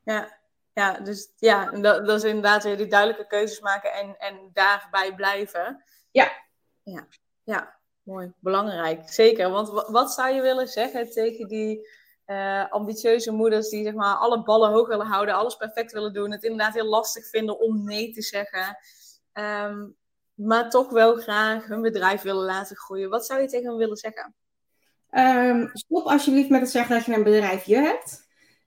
Ja, 0.05 0.41
ja 0.73 1.01
dus 1.01 1.33
ja, 1.37 1.71
dat, 1.71 2.07
dat 2.07 2.17
is 2.17 2.25
inderdaad 2.25 2.63
weer 2.63 2.77
die 2.77 2.87
duidelijke 2.87 3.27
keuzes 3.27 3.61
maken 3.61 3.93
en, 3.93 4.17
en 4.19 4.51
daarbij 4.53 5.15
blijven. 5.15 5.85
Ja. 6.11 6.33
Ja, 6.83 7.07
ja, 7.43 7.79
mooi. 8.03 8.33
Belangrijk. 8.39 9.11
Zeker. 9.11 9.51
Want 9.51 9.69
wat 9.89 10.13
zou 10.13 10.35
je 10.35 10.41
willen 10.41 10.69
zeggen 10.69 11.11
tegen 11.11 11.49
die 11.49 11.89
uh, 12.27 12.71
ambitieuze 12.71 13.33
moeders 13.33 13.69
die 13.69 13.85
zeg 13.85 13.95
maar 13.95 14.15
alle 14.15 14.43
ballen 14.43 14.71
hoog 14.71 14.89
willen 14.89 15.07
houden, 15.07 15.35
alles 15.35 15.57
perfect 15.57 15.93
willen 15.93 16.13
doen, 16.13 16.31
het 16.31 16.43
inderdaad 16.43 16.75
heel 16.75 16.89
lastig 16.89 17.27
vinden 17.27 17.61
om 17.61 17.85
nee 17.85 18.13
te 18.13 18.23
zeggen, 18.23 18.79
um, 19.33 19.97
maar 20.35 20.71
toch 20.71 20.91
wel 20.91 21.17
graag 21.17 21.67
hun 21.67 21.83
bedrijf 21.83 22.23
willen 22.23 22.45
laten 22.45 22.77
groeien. 22.77 23.11
Wat 23.11 23.27
zou 23.27 23.41
je 23.41 23.49
tegen 23.49 23.69
hen 23.69 23.77
willen 23.77 23.97
zeggen? 23.97 24.35
Um, 25.11 25.71
stop 25.73 26.07
alsjeblieft 26.07 26.49
met 26.49 26.61
het 26.61 26.71
zeggen 26.71 26.97
dat 26.97 27.05
je 27.05 27.15
een 27.15 27.23
bedrijfje 27.23 27.77
hebt. 27.77 28.22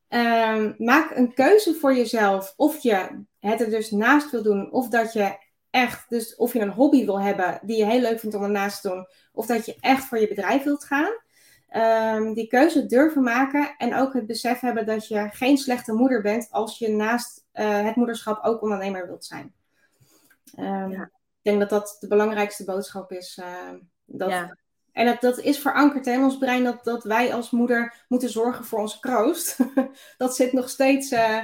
Um, 0.10 0.76
maak 0.78 1.15
een 1.15 1.34
keuze 1.34 1.74
voor 1.74 1.96
jezelf 1.96 2.54
of 2.56 2.78
je 2.80 3.26
het 3.39 3.62
er 3.62 3.70
dus 3.70 3.91
naast 3.91 4.32
wil 4.32 4.44
doen, 4.44 4.72
of 4.72 4.88
dat 4.89 5.13
je 5.13 5.38
echt, 5.70 6.10
dus 6.10 6.36
of 6.36 6.54
je 6.54 6.60
een 6.60 6.70
hobby 6.70 7.06
wil 7.06 7.22
hebben 7.22 7.60
die 7.63 7.78
je 7.78 7.86
heel 7.86 8.00
leuk 8.00 8.20
vindt 8.20 8.36
om 8.36 8.44
ernaast 8.44 8.82
te 8.82 8.89
doen, 8.89 9.08
of 9.34 9.46
dat 9.46 9.65
je 9.65 9.76
echt 9.80 10.06
voor 10.06 10.20
je 10.20 10.28
bedrijf 10.28 10.63
wilt 10.63 10.84
gaan 10.84 11.12
um, 11.76 12.34
die 12.34 12.48
keuze 12.48 12.86
durven 12.86 13.24
maken 13.24 13.76
en 13.78 13.96
ook 13.96 14.13
het 14.13 14.26
besef 14.26 14.60
hebben 14.60 14.86
dat 14.86 15.08
je 15.08 15.30
geen 15.32 15.58
slechte 15.58 15.94
moeder 15.94 16.22
bent 16.22 16.48
als 16.52 16.78
je 16.80 16.89
naast 16.89 17.46
uh, 17.54 17.84
het 17.84 17.96
moederschap 17.96 18.44
ook 18.44 18.62
ondernemer 18.62 19.08
wilt 19.08 19.26
zijn. 19.26 19.54
Um, 20.60 20.91
ja. 20.91 21.04
Ik 21.41 21.52
denk 21.52 21.60
dat 21.60 21.70
dat 21.70 21.98
de 22.00 22.08
belangrijkste 22.08 22.63
boodschap 22.63 23.12
is. 23.12 23.39
Uh, 23.41 23.80
dat, 24.06 24.30
ja. 24.30 24.58
En 24.95 25.05
dat, 25.05 25.21
dat 25.21 25.39
is 25.39 25.60
verankerd 25.60 26.08
in 26.08 26.23
ons 26.23 26.38
brein 26.38 26.63
dat, 26.63 26.84
dat 26.84 27.03
wij 27.03 27.34
als 27.34 27.49
moeder 27.49 28.05
moeten 28.08 28.29
zorgen 28.29 28.65
voor 28.65 28.79
onze 28.79 28.99
kroost. 28.99 29.58
dat 30.17 30.36
zit 30.36 30.53
nog 30.53 30.69
steeds. 30.69 31.12
Uh, 31.12 31.38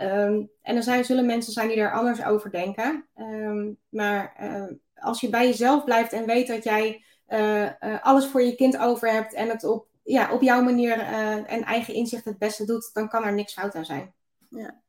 um, 0.00 0.50
en 0.62 0.76
er 0.76 0.82
zijn, 0.82 1.04
zullen 1.04 1.26
mensen 1.26 1.52
zijn 1.52 1.68
die 1.68 1.76
er 1.76 1.92
anders 1.92 2.24
over 2.24 2.50
denken. 2.50 3.06
maar 3.88 4.32
als 4.94 5.20
je 5.20 5.28
bij 5.28 5.46
jezelf 5.46 5.84
blijft 5.84 6.12
en 6.12 6.26
weet 6.26 6.46
dat 6.46 6.64
jij 6.64 7.04
uh, 7.28 7.70
alles 8.00 8.26
voor 8.26 8.42
je 8.42 8.54
kind 8.54 8.78
over 8.78 9.12
hebt 9.12 9.34
en 9.34 9.48
het 9.48 9.64
op, 9.64 9.86
ja, 10.02 10.32
op 10.32 10.42
jouw 10.42 10.62
manier 10.62 10.98
en 11.46 11.62
eigen 11.62 11.94
inzicht 11.94 12.24
het 12.24 12.38
beste 12.38 12.64
doet, 12.64 12.90
dan 12.92 13.08
kan 13.08 13.24
er 13.24 13.32
niks 13.32 13.52
fout 13.52 13.74
aan 13.74 13.84
zijn. 13.84 14.14
Ja. 14.48 14.80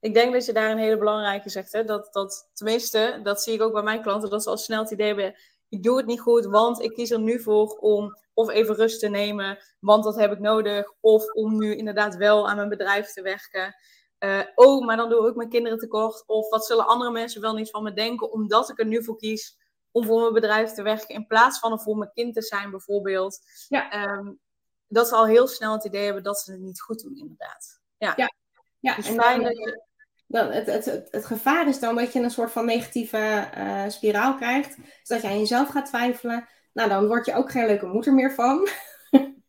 Ik 0.00 0.14
denk 0.14 0.32
dat 0.32 0.44
je 0.44 0.52
daar 0.52 0.70
een 0.70 0.78
hele 0.78 0.98
belangrijke 0.98 1.48
zegt. 1.48 1.72
Hè? 1.72 1.84
Dat, 1.84 2.12
dat, 2.12 2.50
tenminste, 2.54 3.20
dat 3.22 3.42
zie 3.42 3.54
ik 3.54 3.62
ook 3.62 3.72
bij 3.72 3.82
mijn 3.82 4.02
klanten, 4.02 4.30
dat 4.30 4.42
ze 4.42 4.50
al 4.50 4.58
snel 4.58 4.82
het 4.82 4.90
idee 4.90 5.06
hebben, 5.06 5.34
ik 5.68 5.82
doe 5.82 5.96
het 5.96 6.06
niet 6.06 6.20
goed, 6.20 6.44
want 6.44 6.82
ik 6.82 6.94
kies 6.94 7.10
er 7.10 7.20
nu 7.20 7.40
voor 7.40 7.68
om 7.68 8.18
of 8.34 8.48
even 8.48 8.74
rust 8.74 9.00
te 9.00 9.08
nemen, 9.08 9.58
want 9.80 10.04
dat 10.04 10.16
heb 10.16 10.32
ik 10.32 10.38
nodig, 10.38 10.94
of 11.00 11.32
om 11.32 11.58
nu 11.58 11.76
inderdaad 11.76 12.16
wel 12.16 12.48
aan 12.48 12.56
mijn 12.56 12.68
bedrijf 12.68 13.12
te 13.12 13.22
werken. 13.22 13.74
Uh, 14.18 14.40
oh, 14.54 14.86
maar 14.86 14.96
dan 14.96 15.08
doe 15.08 15.28
ik 15.28 15.36
mijn 15.36 15.48
kinderen 15.48 15.78
tekort. 15.78 16.24
Of 16.26 16.48
wat 16.48 16.66
zullen 16.66 16.86
andere 16.86 17.10
mensen 17.10 17.40
wel 17.40 17.54
niet 17.54 17.70
van 17.70 17.82
me 17.82 17.92
denken, 17.92 18.32
omdat 18.32 18.70
ik 18.70 18.78
er 18.78 18.86
nu 18.86 19.04
voor 19.04 19.16
kies 19.16 19.58
om 19.90 20.04
voor 20.04 20.20
mijn 20.20 20.32
bedrijf 20.32 20.70
te 20.72 20.82
werken 20.82 21.14
in 21.14 21.26
plaats 21.26 21.58
van 21.58 21.72
er 21.72 21.80
voor 21.80 21.96
mijn 21.96 22.12
kind 22.12 22.34
te 22.34 22.42
zijn, 22.42 22.70
bijvoorbeeld. 22.70 23.40
Ja. 23.68 24.16
Um, 24.16 24.40
dat 24.86 25.08
ze 25.08 25.14
al 25.14 25.26
heel 25.26 25.46
snel 25.46 25.72
het 25.72 25.84
idee 25.84 26.04
hebben 26.04 26.22
dat 26.22 26.38
ze 26.38 26.52
het 26.52 26.60
niet 26.60 26.80
goed 26.80 27.02
doen, 27.02 27.16
inderdaad. 27.16 27.80
Ja, 27.96 28.12
ja. 28.16 28.32
ja. 28.78 28.94
Dus 28.94 29.08
en 29.08 29.14
fijn 29.14 29.42
dat 29.42 29.56
je... 29.56 29.86
Dan, 30.28 30.50
het, 30.50 30.66
het, 30.66 31.08
het, 31.10 31.24
gevaar 31.24 31.68
is 31.68 31.80
dan 31.80 31.96
dat 31.96 32.12
je 32.12 32.20
een 32.20 32.30
soort 32.30 32.50
van 32.50 32.64
negatieve 32.64 33.48
uh, 33.58 33.88
spiraal 33.88 34.34
krijgt. 34.34 34.76
Dus 34.76 35.08
dat 35.08 35.22
je 35.22 35.28
aan 35.28 35.38
jezelf 35.38 35.68
gaat 35.68 35.86
twijfelen. 35.86 36.48
Nou, 36.72 36.88
dan 36.88 37.06
word 37.06 37.26
je 37.26 37.34
ook 37.34 37.50
geen 37.50 37.66
leuke 37.66 37.86
moeder 37.86 38.14
meer 38.14 38.34
van. 38.34 38.68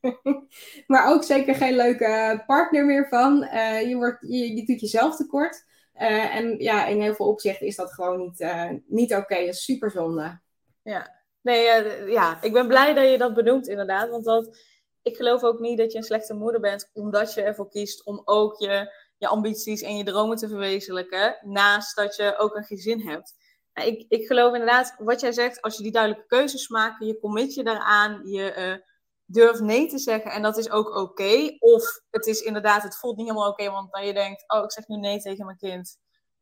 maar 0.87 1.07
ook 1.07 1.23
zeker 1.23 1.55
geen 1.55 1.75
leuke 1.75 2.43
partner 2.45 2.85
meer 2.85 3.07
van. 3.07 3.43
Uh, 3.43 3.89
je, 3.89 3.95
wordt, 3.95 4.17
je, 4.21 4.55
je 4.55 4.65
doet 4.65 4.79
jezelf 4.79 5.15
tekort. 5.15 5.65
Uh, 5.95 6.35
en 6.35 6.59
ja, 6.59 6.85
in 6.85 7.01
heel 7.01 7.15
veel 7.15 7.27
opzichten 7.27 7.67
is 7.67 7.75
dat 7.75 7.93
gewoon 7.93 8.19
niet, 8.19 8.45
niet 8.87 9.11
oké. 9.11 9.21
Okay. 9.21 9.45
Dat 9.45 9.53
is 9.53 9.63
super 9.63 9.91
zonde. 9.91 10.39
Ja. 10.83 11.17
Nee, 11.41 11.63
ja, 12.11 12.41
ik 12.41 12.53
ben 12.53 12.67
blij 12.67 12.93
dat 12.93 13.09
je 13.09 13.17
dat 13.17 13.33
benoemt 13.33 13.67
inderdaad. 13.67 14.09
Want 14.09 14.25
dat, 14.25 14.57
ik 15.01 15.15
geloof 15.15 15.43
ook 15.43 15.59
niet 15.59 15.77
dat 15.77 15.91
je 15.91 15.97
een 15.97 16.03
slechte 16.03 16.33
moeder 16.33 16.61
bent 16.61 16.89
omdat 16.93 17.33
je 17.33 17.41
ervoor 17.41 17.69
kiest 17.69 18.05
om 18.05 18.21
ook 18.25 18.59
je, 18.59 18.93
je 19.19 19.27
ambities 19.27 19.81
en 19.81 19.97
je 19.97 20.03
dromen 20.03 20.37
te 20.37 20.47
verwezenlijken. 20.47 21.37
Naast 21.41 21.95
dat 21.95 22.15
je 22.15 22.37
ook 22.37 22.55
een 22.55 22.63
gezin 22.63 23.07
hebt. 23.07 23.35
Ik, 23.73 24.05
ik 24.07 24.27
geloof 24.27 24.53
inderdaad, 24.53 24.95
wat 24.97 25.19
jij 25.19 25.31
zegt, 25.31 25.61
als 25.61 25.77
je 25.77 25.83
die 25.83 25.91
duidelijke 25.91 26.27
keuzes 26.27 26.67
maakt, 26.67 27.05
je 27.05 27.19
commit 27.19 27.53
je 27.53 27.63
daaraan, 27.63 28.21
je 28.27 28.81
durf 29.25 29.59
nee 29.59 29.87
te 29.87 29.97
zeggen 29.97 30.31
en 30.31 30.41
dat 30.41 30.57
is 30.57 30.69
ook 30.69 30.95
oké. 30.95 31.55
Of 31.59 32.01
het 32.09 32.25
is 32.25 32.41
inderdaad, 32.41 32.83
het 32.83 32.97
voelt 32.97 33.17
niet 33.17 33.27
helemaal 33.27 33.49
oké, 33.49 33.69
want 33.69 33.91
dan 33.91 34.05
je 34.05 34.13
denkt, 34.13 34.43
oh, 34.47 34.63
ik 34.63 34.71
zeg 34.71 34.87
nu 34.87 34.97
nee 34.97 35.19
tegen 35.19 35.45
mijn 35.45 35.57
kind. 35.57 35.97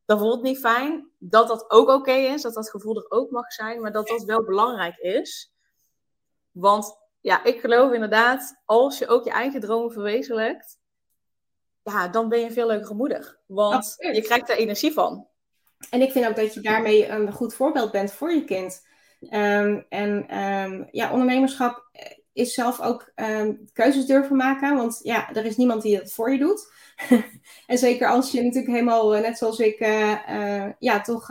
Dat 0.06 0.20
voelt 0.20 0.42
niet 0.42 0.60
fijn. 0.60 1.12
Dat 1.18 1.48
dat 1.48 1.72
ook 1.72 1.90
oké 1.90 2.12
is, 2.12 2.42
dat 2.42 2.54
dat 2.54 2.70
gevoel 2.70 2.96
er 2.96 3.12
ook 3.12 3.32
mag 3.32 3.52
zijn, 3.52 3.82
maar 3.82 3.92
dat 3.92 4.08
dat 4.08 4.24
wel 4.24 4.44
belangrijk 4.44 4.98
is. 4.98 5.54
Want 6.52 6.98
ja, 7.22 7.44
ik 7.44 7.60
geloof 7.60 7.92
inderdaad, 7.92 8.62
als 8.66 8.98
je 8.98 9.08
ook 9.08 9.24
je 9.24 9.32
eigen 9.32 9.60
dromen 9.60 9.92
verwezenlijkt, 9.92 10.78
ja, 11.92 12.08
dan 12.08 12.30
ben 12.30 12.40
je 12.40 12.52
veel 12.52 12.68
leukere 12.68 12.94
moeder. 12.94 13.38
Want 13.46 13.96
je 13.98 14.22
krijgt 14.22 14.50
er 14.50 14.58
energie 14.58 14.92
van. 14.92 15.28
En 15.90 16.02
ik 16.02 16.12
vind 16.12 16.28
ook 16.28 16.36
dat 16.36 16.54
je 16.54 16.62
daarmee 16.62 17.08
een 17.08 17.32
goed 17.32 17.54
voorbeeld 17.54 17.92
bent 17.92 18.12
voor 18.12 18.34
je 18.34 18.44
kind. 18.44 18.86
Um, 19.22 19.86
en 19.90 20.38
um, 20.40 20.88
ja, 20.92 21.12
ondernemerschap 21.12 21.90
is 22.34 22.54
zelf 22.54 22.82
ook 22.82 23.12
ehm, 23.16 23.54
keuzes 23.74 24.06
durven 24.06 24.36
maken. 24.36 24.76
Want 24.76 25.00
ja, 25.04 25.34
er 25.34 25.46
is 25.46 25.58
niemand 25.58 25.82
die 25.82 25.98
dat 25.98 26.12
voor 26.12 26.32
je 26.32 26.38
doet. 26.38 26.72
en 27.68 27.78
zeker 27.78 28.08
als 28.08 28.32
je 28.32 28.44
natuurlijk 28.44 28.74
helemaal, 28.74 29.16
eh, 29.16 29.22
net 29.22 29.38
zoals 29.38 29.60
ik, 29.60 29.80
uh, 29.80 30.72
ja, 30.80 31.02
toch, 31.02 31.26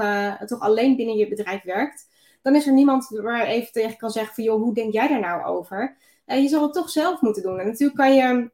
toch 0.46 0.60
alleen 0.60 0.96
binnen 0.96 1.16
je 1.16 1.28
bedrijf 1.28 1.62
werkt. 1.62 2.08
Dan 2.42 2.54
is 2.54 2.66
er 2.66 2.72
niemand 2.72 3.08
waar 3.08 3.46
even 3.46 3.72
tegen 3.72 3.96
kan 3.96 4.10
zeggen 4.10 4.34
van, 4.34 4.44
joh, 4.44 4.60
hoe 4.60 4.74
denk 4.74 4.92
jij 4.92 5.08
daar 5.08 5.20
nou 5.20 5.44
over? 5.44 5.96
Je 6.26 6.48
zal 6.48 6.62
het 6.62 6.72
toch 6.72 6.90
zelf 6.90 7.20
moeten 7.20 7.42
doen. 7.42 7.58
En 7.58 7.66
natuurlijk 7.66 7.98
kan 7.98 8.14
je 8.14 8.50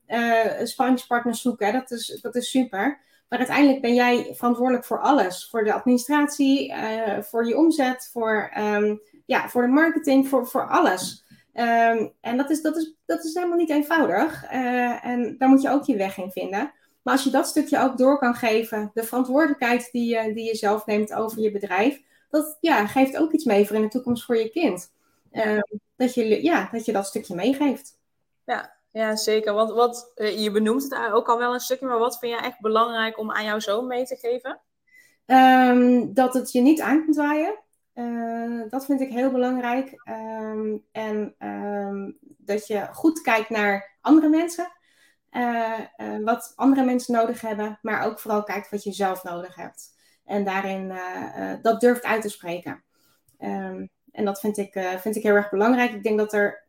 een 0.59 0.67
spanningspartner 0.67 1.35
zoeken, 1.35 1.73
dat, 1.73 1.91
is, 1.91 2.19
dat 2.23 2.35
is 2.35 2.51
super. 2.51 3.01
Maar 3.29 3.39
uiteindelijk 3.39 3.81
ben 3.81 3.95
jij 3.95 4.31
verantwoordelijk 4.35 4.85
voor 4.85 5.01
alles. 5.01 5.49
Voor 5.51 5.65
de 5.65 5.73
administratie, 5.73 6.75
voor 7.21 7.47
je 7.47 7.57
omzet, 7.57 8.09
voor, 8.13 8.53
um, 8.59 9.01
ja, 9.27 9.49
voor 9.49 9.63
de 9.63 9.69
marketing, 9.69 10.29
voor, 10.29 10.47
voor 10.47 10.69
alles. 10.69 11.25
Um, 11.55 12.13
en 12.21 12.37
dat 12.37 12.51
is, 12.51 12.63
dat, 12.63 12.77
is, 12.77 12.95
dat 13.07 13.25
is 13.25 13.35
helemaal 13.35 13.57
niet 13.57 13.71
eenvoudig. 13.71 14.53
Uh, 14.53 15.05
en 15.07 15.35
daar 15.39 15.49
moet 15.49 15.63
je 15.63 15.71
ook 15.71 15.85
je 15.85 15.97
weg 15.97 16.19
in 16.19 16.31
vinden. 16.31 16.73
Maar 17.03 17.15
als 17.15 17.25
je 17.25 17.31
dat 17.31 17.47
stukje 17.47 17.81
ook 17.81 17.99
door 17.99 18.19
kan 18.19 18.35
geven, 18.35 18.91
de 18.95 19.05
verantwoordelijkheid 19.05 19.89
die 19.93 20.15
je, 20.15 20.35
die 20.35 20.45
je 20.45 20.57
zelf 20.57 20.87
neemt 20.87 21.15
over 21.15 21.41
je 21.41 21.51
bedrijf, 21.51 22.03
dat 22.31 22.57
ja, 22.61 22.87
geeft 22.87 23.17
ook 23.17 23.33
iets 23.33 23.45
mee 23.45 23.67
voor 23.67 23.77
in 23.77 23.83
de 23.83 23.89
toekomst 23.89 24.25
voor 24.25 24.37
je 24.37 24.51
kind. 24.51 24.93
Uh, 25.33 25.61
dat, 25.97 26.15
je, 26.15 26.43
ja, 26.43 26.69
dat 26.73 26.85
je 26.85 26.93
dat 26.93 27.07
stukje 27.07 27.35
meegeeft. 27.35 28.01
Ja, 28.45 28.77
ja, 28.91 29.17
zeker. 29.17 29.53
Want 29.53 29.71
wat, 29.71 30.13
eh, 30.15 30.43
je 30.43 30.51
benoemt 30.51 30.83
het 30.83 31.13
ook 31.13 31.29
al 31.29 31.39
wel 31.39 31.55
een 31.55 31.61
stukje, 31.61 31.87
maar 31.87 31.99
wat 31.99 32.19
vind 32.19 32.33
jij 32.33 32.43
echt 32.43 32.61
belangrijk 32.61 33.19
om 33.19 33.33
aan 33.33 33.45
jouw 33.45 33.59
zoon 33.59 33.87
mee 33.87 34.05
te 34.05 34.17
geven? 34.17 34.61
Um, 35.27 36.15
dat 36.15 36.35
het 36.35 36.53
je 36.53 36.61
niet 36.61 36.81
aan 36.81 37.05
kunt 37.05 37.17
waaien. 37.17 37.59
Uh, 37.95 38.71
dat 38.71 38.85
vind 38.85 39.01
ik 39.01 39.11
heel 39.11 39.31
belangrijk. 39.31 40.03
Um, 40.05 40.85
en 40.93 41.35
um, 41.39 42.19
dat 42.21 42.67
je 42.67 42.89
goed 42.93 43.21
kijkt 43.21 43.51
naar 43.51 43.99
andere 44.01 44.29
mensen. 44.29 44.73
Uh, 45.31 45.79
uh, 45.97 46.25
wat 46.25 46.53
andere 46.57 46.85
mensen 46.85 47.15
nodig 47.15 47.41
hebben, 47.41 47.79
maar 47.83 48.07
ook 48.07 48.21
vooral 48.21 48.43
kijkt 48.43 48.71
wat 48.71 48.83
je 48.83 48.93
zelf 48.93 49.23
nodig 49.23 49.55
hebt. 49.55 49.91
En 50.25 50.45
daarin 50.45 50.93
dat 51.63 51.81
durft 51.81 52.05
uit 52.05 52.23
te 52.23 52.29
spreken. 52.29 52.85
Um, 53.39 53.91
en 54.13 54.25
dat 54.25 54.41
vind 54.41 54.57
ik, 54.57 54.73
vind 54.99 55.17
ik 55.17 55.23
heel 55.23 55.35
erg 55.35 55.51
belangrijk. 55.51 55.93
Ik 55.93 56.03
denk 56.03 56.19
dat 56.19 56.33
er 56.33 56.65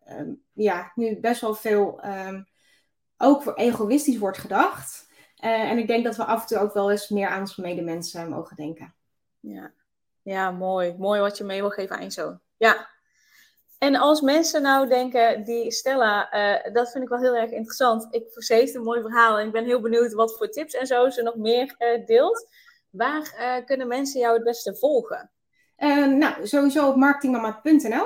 ja, 0.54 0.92
nu 0.96 1.20
best 1.20 1.42
wel 1.42 1.54
veel 1.54 2.02
ook 3.18 3.44
voor 3.44 3.54
egoïstisch 3.54 4.18
wordt 4.18 4.38
gedacht. 4.38 5.08
en 5.36 5.78
ik 5.78 5.88
denk 5.88 6.04
dat 6.04 6.16
we 6.16 6.26
af 6.26 6.42
en 6.42 6.48
toe 6.48 6.58
ook 6.58 6.74
wel 6.74 6.92
eens 6.92 7.10
meer 7.10 7.28
aan 7.28 7.40
onze 7.40 7.62
medemensen 7.62 8.30
mogen 8.30 8.56
denken. 8.56 8.96
Ja. 9.40 9.72
Ja, 10.22 10.52
mooi. 10.52 10.96
Mooi 10.98 11.20
wat 11.20 11.38
je 11.38 11.44
mee 11.44 11.62
wil 11.62 11.70
geven 11.70 11.96
aan 11.96 12.04
je 12.04 12.12
zoon. 12.12 12.40
Ja. 12.58 12.92
En 13.78 13.96
als 13.96 14.22
mensen 14.22 14.62
nou 14.62 14.88
denken, 14.88 15.44
die 15.44 15.72
Stella, 15.72 16.30
dat 16.74 16.92
vind 16.92 17.04
ik 17.04 17.10
wel 17.10 17.20
heel 17.20 17.36
erg 17.36 17.52
interessant. 17.52 18.08
Ik, 18.10 18.26
ze 18.34 18.54
heeft 18.54 18.76
een 18.76 18.84
mooi 18.84 19.02
verhaal 19.02 19.40
en 19.40 19.46
ik 19.46 19.52
ben 19.52 19.66
heel 19.66 19.82
benieuwd 19.82 20.14
wat 20.14 20.38
voor 20.38 20.50
tips 20.50 20.74
en 20.74 20.88
zo 20.88 21.10
ze 21.10 21.22
nog 21.22 21.36
meer 21.36 21.76
deelt. 22.06 22.48
Waar 22.90 23.64
kunnen 23.66 23.88
mensen 23.88 24.20
jou 24.20 24.34
het 24.34 24.44
beste 24.44 24.76
volgen? 24.76 25.32
Nou, 26.18 26.48
sowieso 26.48 26.88
op 26.88 26.96
marketingmama.nl. 26.96 28.06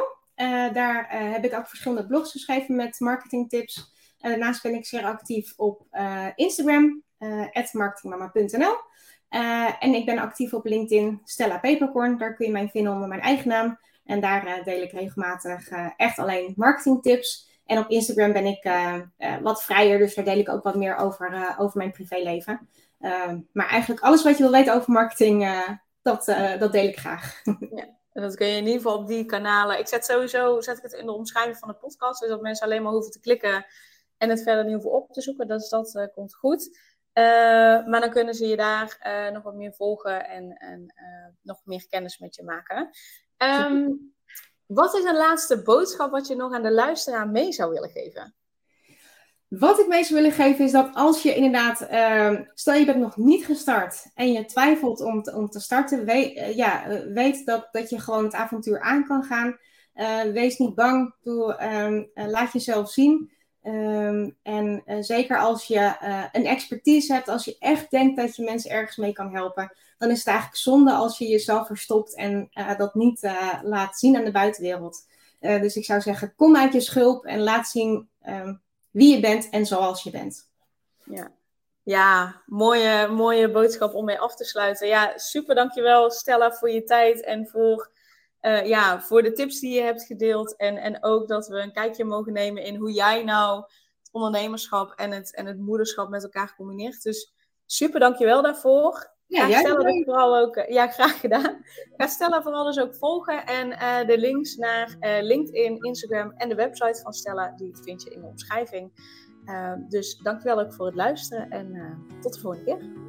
daar 0.73 1.07
heb 1.09 1.45
ik 1.45 1.53
ook 1.53 1.67
verschillende 1.67 2.07
blogs 2.07 2.31
geschreven 2.31 2.75
met 2.75 2.99
marketingtips. 2.99 3.95
En 4.19 4.29
daarnaast 4.29 4.63
ben 4.63 4.73
ik 4.73 4.85
zeer 4.85 5.03
actief 5.03 5.53
op 5.57 5.85
Instagram, 6.35 7.03
marketingmama.nl. 7.71 8.75
En 9.79 9.93
ik 9.93 10.05
ben 10.05 10.17
actief 10.17 10.53
op 10.53 10.65
LinkedIn, 10.65 11.21
Stella 11.23 11.57
Peperkorn. 11.57 12.17
Daar 12.17 12.35
kun 12.35 12.45
je 12.45 12.51
mij 12.51 12.69
vinden 12.69 12.93
onder 12.93 13.07
mijn 13.07 13.21
eigen 13.21 13.47
naam. 13.47 13.79
En 14.05 14.21
daar 14.21 14.61
deel 14.63 14.81
ik 14.81 14.91
regelmatig 14.91 15.69
echt 15.97 16.19
alleen 16.19 16.53
marketingtips. 16.55 17.61
En 17.65 17.77
op 17.77 17.89
Instagram 17.89 18.33
ben 18.33 18.45
ik 18.45 18.69
wat 19.41 19.63
vrijer, 19.63 19.97
dus 19.97 20.15
daar 20.15 20.25
deel 20.25 20.39
ik 20.39 20.49
ook 20.49 20.63
wat 20.63 20.75
meer 20.75 20.95
over, 20.95 21.55
over 21.57 21.77
mijn 21.77 21.91
privéleven. 21.91 22.67
maar 23.51 23.67
eigenlijk 23.69 24.01
alles 24.01 24.23
wat 24.23 24.37
je 24.37 24.43
wil 24.43 24.51
weten 24.51 24.73
over 24.73 24.91
marketing, 24.91 25.49
dat, 26.07 26.59
dat 26.59 26.71
deel 26.71 26.87
ik 26.87 26.99
graag. 26.99 27.41
ja. 27.79 27.95
En 28.13 28.21
dat 28.23 28.35
kun 28.35 28.47
je 28.47 28.57
in 28.57 28.65
ieder 28.65 28.81
geval 28.81 28.97
op 28.97 29.07
die 29.07 29.25
kanalen. 29.25 29.79
Ik 29.79 29.87
zet 29.87 30.05
sowieso 30.05 30.61
zet 30.61 30.77
ik 30.77 30.83
het 30.83 30.93
in 30.93 31.05
de 31.05 31.11
omschrijving 31.11 31.57
van 31.57 31.67
de 31.67 31.73
podcast, 31.73 32.19
dus 32.19 32.29
dat 32.29 32.41
mensen 32.41 32.65
alleen 32.65 32.83
maar 32.83 32.91
hoeven 32.91 33.11
te 33.11 33.19
klikken 33.19 33.65
en 34.17 34.29
het 34.29 34.43
verder 34.43 34.63
niet 34.63 34.73
hoeven 34.73 34.91
op 34.91 35.13
te 35.13 35.21
zoeken. 35.21 35.47
Dus 35.47 35.69
dat 35.69 36.09
komt 36.13 36.35
goed. 36.35 36.77
Uh, 37.13 37.23
maar 37.87 37.99
dan 37.99 38.09
kunnen 38.09 38.33
ze 38.33 38.47
je 38.47 38.55
daar 38.55 38.99
uh, 39.07 39.33
nog 39.33 39.43
wat 39.43 39.55
meer 39.55 39.73
volgen 39.73 40.27
en, 40.29 40.57
en 40.57 40.93
nog 41.41 41.61
meer 41.63 41.87
kennis 41.89 42.17
met 42.17 42.35
je 42.35 42.43
maken. 42.43 42.89
Um, 43.37 44.15
wat 44.65 44.95
is 44.95 45.03
een 45.03 45.17
laatste 45.17 45.61
boodschap 45.61 46.11
wat 46.11 46.27
je 46.27 46.35
nog 46.35 46.53
aan 46.53 46.63
de 46.63 46.71
luisteraar 46.71 47.29
mee 47.29 47.51
zou 47.51 47.71
willen 47.71 47.89
geven? 47.89 48.35
Wat 49.47 49.79
ik 49.79 49.87
mee 49.87 50.03
zou 50.03 50.21
willen 50.21 50.35
geven 50.35 50.65
is 50.65 50.71
dat 50.71 50.89
als 50.93 51.23
je 51.23 51.35
inderdaad, 51.35 51.81
ehm, 51.81 52.43
stel 52.53 52.73
je 52.73 52.85
bent 52.85 52.99
nog 52.99 53.17
niet 53.17 53.45
gestart 53.45 54.09
en 54.13 54.31
je 54.31 54.45
twijfelt 54.45 55.01
om 55.01 55.23
te, 55.23 55.35
om 55.35 55.49
te 55.49 55.59
starten, 55.59 56.05
weet, 56.05 56.55
ja, 56.55 56.87
weet 57.13 57.45
dat, 57.45 57.67
dat 57.71 57.89
je 57.89 57.99
gewoon 57.99 58.23
het 58.23 58.33
avontuur 58.33 58.81
aan 58.81 59.05
kan 59.05 59.23
gaan. 59.23 59.57
wees 60.33 60.57
niet 60.57 60.75
bang, 60.75 61.15
doe, 61.21 61.63
um, 61.63 62.11
laat 62.13 62.53
jezelf 62.53 62.91
zien. 62.91 63.31
Um, 63.63 64.37
en 64.43 64.83
zeker 64.99 65.39
als 65.39 65.65
je 65.65 65.95
een 66.31 66.45
expertise 66.45 67.13
hebt, 67.13 67.27
als 67.27 67.45
je 67.45 67.55
echt 67.59 67.91
denkt 67.91 68.17
dat 68.17 68.35
je 68.35 68.43
mensen 68.43 68.71
ergens 68.71 68.97
mee 68.97 69.13
kan 69.13 69.33
helpen, 69.33 69.73
dan 69.97 70.09
is 70.09 70.17
het 70.17 70.27
eigenlijk 70.27 70.57
zonde 70.57 70.91
als 70.91 71.17
je 71.17 71.27
jezelf 71.27 71.67
verstopt 71.67 72.15
en 72.15 72.49
dat 72.77 72.95
niet 72.95 73.21
laat 73.61 73.99
zien 73.99 74.17
aan 74.17 74.25
de 74.25 74.31
buitenwereld. 74.31 75.07
dus 75.39 75.75
ik 75.75 75.85
zou 75.85 76.01
zeggen, 76.01 76.33
kom 76.35 76.55
uit 76.55 76.73
je 76.73 76.81
schulp 76.81 77.25
en 77.25 77.39
laat 77.39 77.67
zien 77.67 78.09
wie 78.97 79.15
je 79.15 79.19
bent 79.19 79.49
en 79.49 79.65
zoals 79.65 80.03
je 80.03 80.09
bent. 80.09 80.49
Ja, 81.03 81.31
ja 81.83 82.41
mooie, 82.45 83.07
mooie 83.07 83.51
boodschap 83.51 83.93
om 83.93 84.05
mee 84.05 84.19
af 84.19 84.35
te 84.35 84.43
sluiten. 84.43 84.87
Ja, 84.87 85.17
super 85.17 85.55
dankjewel 85.55 86.11
Stella 86.11 86.51
voor 86.51 86.69
je 86.69 86.83
tijd 86.83 87.23
en 87.23 87.47
voor 87.47 87.91
uh, 88.41 88.65
ja, 88.65 89.01
voor 89.01 89.23
de 89.23 89.31
tips 89.31 89.59
die 89.59 89.73
je 89.73 89.81
hebt 89.81 90.03
gedeeld. 90.03 90.55
En, 90.55 90.77
en 90.77 91.03
ook 91.03 91.27
dat 91.27 91.47
we 91.47 91.59
een 91.59 91.71
kijkje 91.71 92.05
mogen 92.05 92.33
nemen 92.33 92.63
in 92.63 92.75
hoe 92.75 92.91
jij 92.91 93.23
nou 93.23 93.61
het 93.99 94.09
ondernemerschap 94.11 94.91
en 94.91 95.11
het, 95.11 95.35
en 95.35 95.45
het 95.45 95.57
moederschap 95.57 96.09
met 96.09 96.23
elkaar 96.23 96.55
combineert. 96.55 97.03
Dus 97.03 97.33
super, 97.65 97.99
dankjewel 97.99 98.41
daarvoor. 98.41 99.15
Ja, 99.27 99.59
Stella 99.59 99.83
dus 99.83 100.03
vooral 100.03 100.37
ook, 100.37 100.55
eh, 100.55 100.73
ja, 100.73 100.87
graag 100.87 101.19
gedaan. 101.19 101.57
Ga 101.97 102.07
Stella 102.07 102.41
vooral 102.41 102.65
dus 102.65 102.79
ook 102.79 102.95
volgen. 102.95 103.45
En 103.45 103.71
uh, 103.71 104.07
de 104.07 104.17
links 104.17 104.55
naar 104.55 104.95
uh, 104.99 105.17
LinkedIn, 105.21 105.77
Instagram 105.81 106.31
en 106.31 106.49
de 106.49 106.55
website 106.55 107.01
van 107.01 107.13
Stella, 107.13 107.53
die 107.57 107.77
vind 107.81 108.03
je 108.03 108.09
in 108.09 108.21
de 108.21 108.27
omschrijving. 108.27 108.91
Uh, 109.45 109.73
dus 109.89 110.17
dankjewel 110.17 110.59
ook 110.59 110.73
voor 110.73 110.85
het 110.85 110.95
luisteren 110.95 111.49
en 111.49 111.97
tot 112.21 112.33
de 112.33 112.39
volgende 112.39 112.65
keer. 112.65 113.05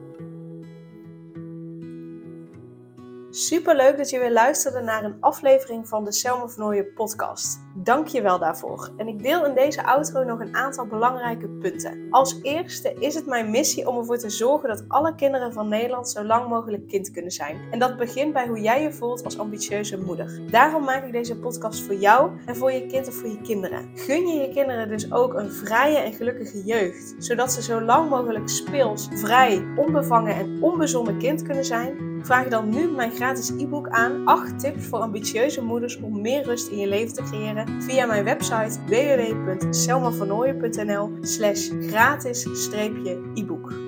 Super 3.30 3.76
leuk 3.76 3.96
dat 3.96 4.10
je 4.10 4.18
weer 4.18 4.32
luisterde 4.32 4.80
naar 4.80 5.04
een 5.04 5.16
aflevering 5.20 5.88
van 5.88 6.04
de 6.04 6.12
Selma 6.12 6.48
Vernooien 6.48 6.92
podcast. 6.94 7.67
Dank 7.82 8.06
je 8.06 8.22
wel 8.22 8.38
daarvoor. 8.38 8.90
En 8.96 9.08
ik 9.08 9.22
deel 9.22 9.46
in 9.46 9.54
deze 9.54 9.84
outro 9.84 10.24
nog 10.24 10.40
een 10.40 10.56
aantal 10.56 10.86
belangrijke 10.86 11.48
punten. 11.48 12.06
Als 12.10 12.38
eerste 12.42 12.94
is 12.98 13.14
het 13.14 13.26
mijn 13.26 13.50
missie 13.50 13.88
om 13.88 13.98
ervoor 13.98 14.18
te 14.18 14.30
zorgen 14.30 14.68
dat 14.68 14.84
alle 14.88 15.14
kinderen 15.14 15.52
van 15.52 15.68
Nederland 15.68 16.08
zo 16.08 16.24
lang 16.24 16.48
mogelijk 16.48 16.88
kind 16.88 17.10
kunnen 17.10 17.30
zijn. 17.30 17.60
En 17.70 17.78
dat 17.78 17.96
begint 17.96 18.32
bij 18.32 18.46
hoe 18.46 18.60
jij 18.60 18.82
je 18.82 18.92
voelt 18.92 19.24
als 19.24 19.38
ambitieuze 19.38 19.98
moeder. 19.98 20.40
Daarom 20.50 20.84
maak 20.84 21.04
ik 21.04 21.12
deze 21.12 21.36
podcast 21.36 21.80
voor 21.80 21.94
jou 21.94 22.30
en 22.46 22.56
voor 22.56 22.72
je 22.72 22.86
kind 22.86 23.06
en 23.06 23.12
voor 23.12 23.28
je 23.28 23.40
kinderen. 23.40 23.90
Gun 23.94 24.26
je 24.26 24.40
je 24.40 24.50
kinderen 24.52 24.88
dus 24.88 25.12
ook 25.12 25.34
een 25.34 25.52
vrije 25.52 25.98
en 25.98 26.12
gelukkige 26.12 26.64
jeugd, 26.64 27.14
zodat 27.18 27.52
ze 27.52 27.62
zo 27.62 27.80
lang 27.80 28.10
mogelijk 28.10 28.48
speels, 28.48 29.08
vrij, 29.14 29.64
onbevangen 29.76 30.34
en 30.34 30.62
onbezonnen 30.62 31.18
kind 31.18 31.42
kunnen 31.42 31.64
zijn 31.64 32.08
Vraag 32.22 32.48
dan 32.48 32.68
nu 32.68 32.90
mijn 32.90 33.10
gratis 33.10 33.50
e-book 33.50 33.88
aan 33.88 34.26
8 34.26 34.60
tips 34.60 34.86
voor 34.86 34.98
ambitieuze 34.98 35.62
moeders 35.62 36.00
om 36.00 36.20
meer 36.20 36.42
rust 36.42 36.68
in 36.68 36.78
je 36.78 36.86
leven 36.86 37.14
te 37.14 37.22
creëren 37.22 37.66
via 37.78 38.06
mijn 38.06 38.24
website 38.24 38.78
www.selmavernooien.nl 38.86 41.10
slash 41.20 41.68
gratis-e-book. 41.80 43.87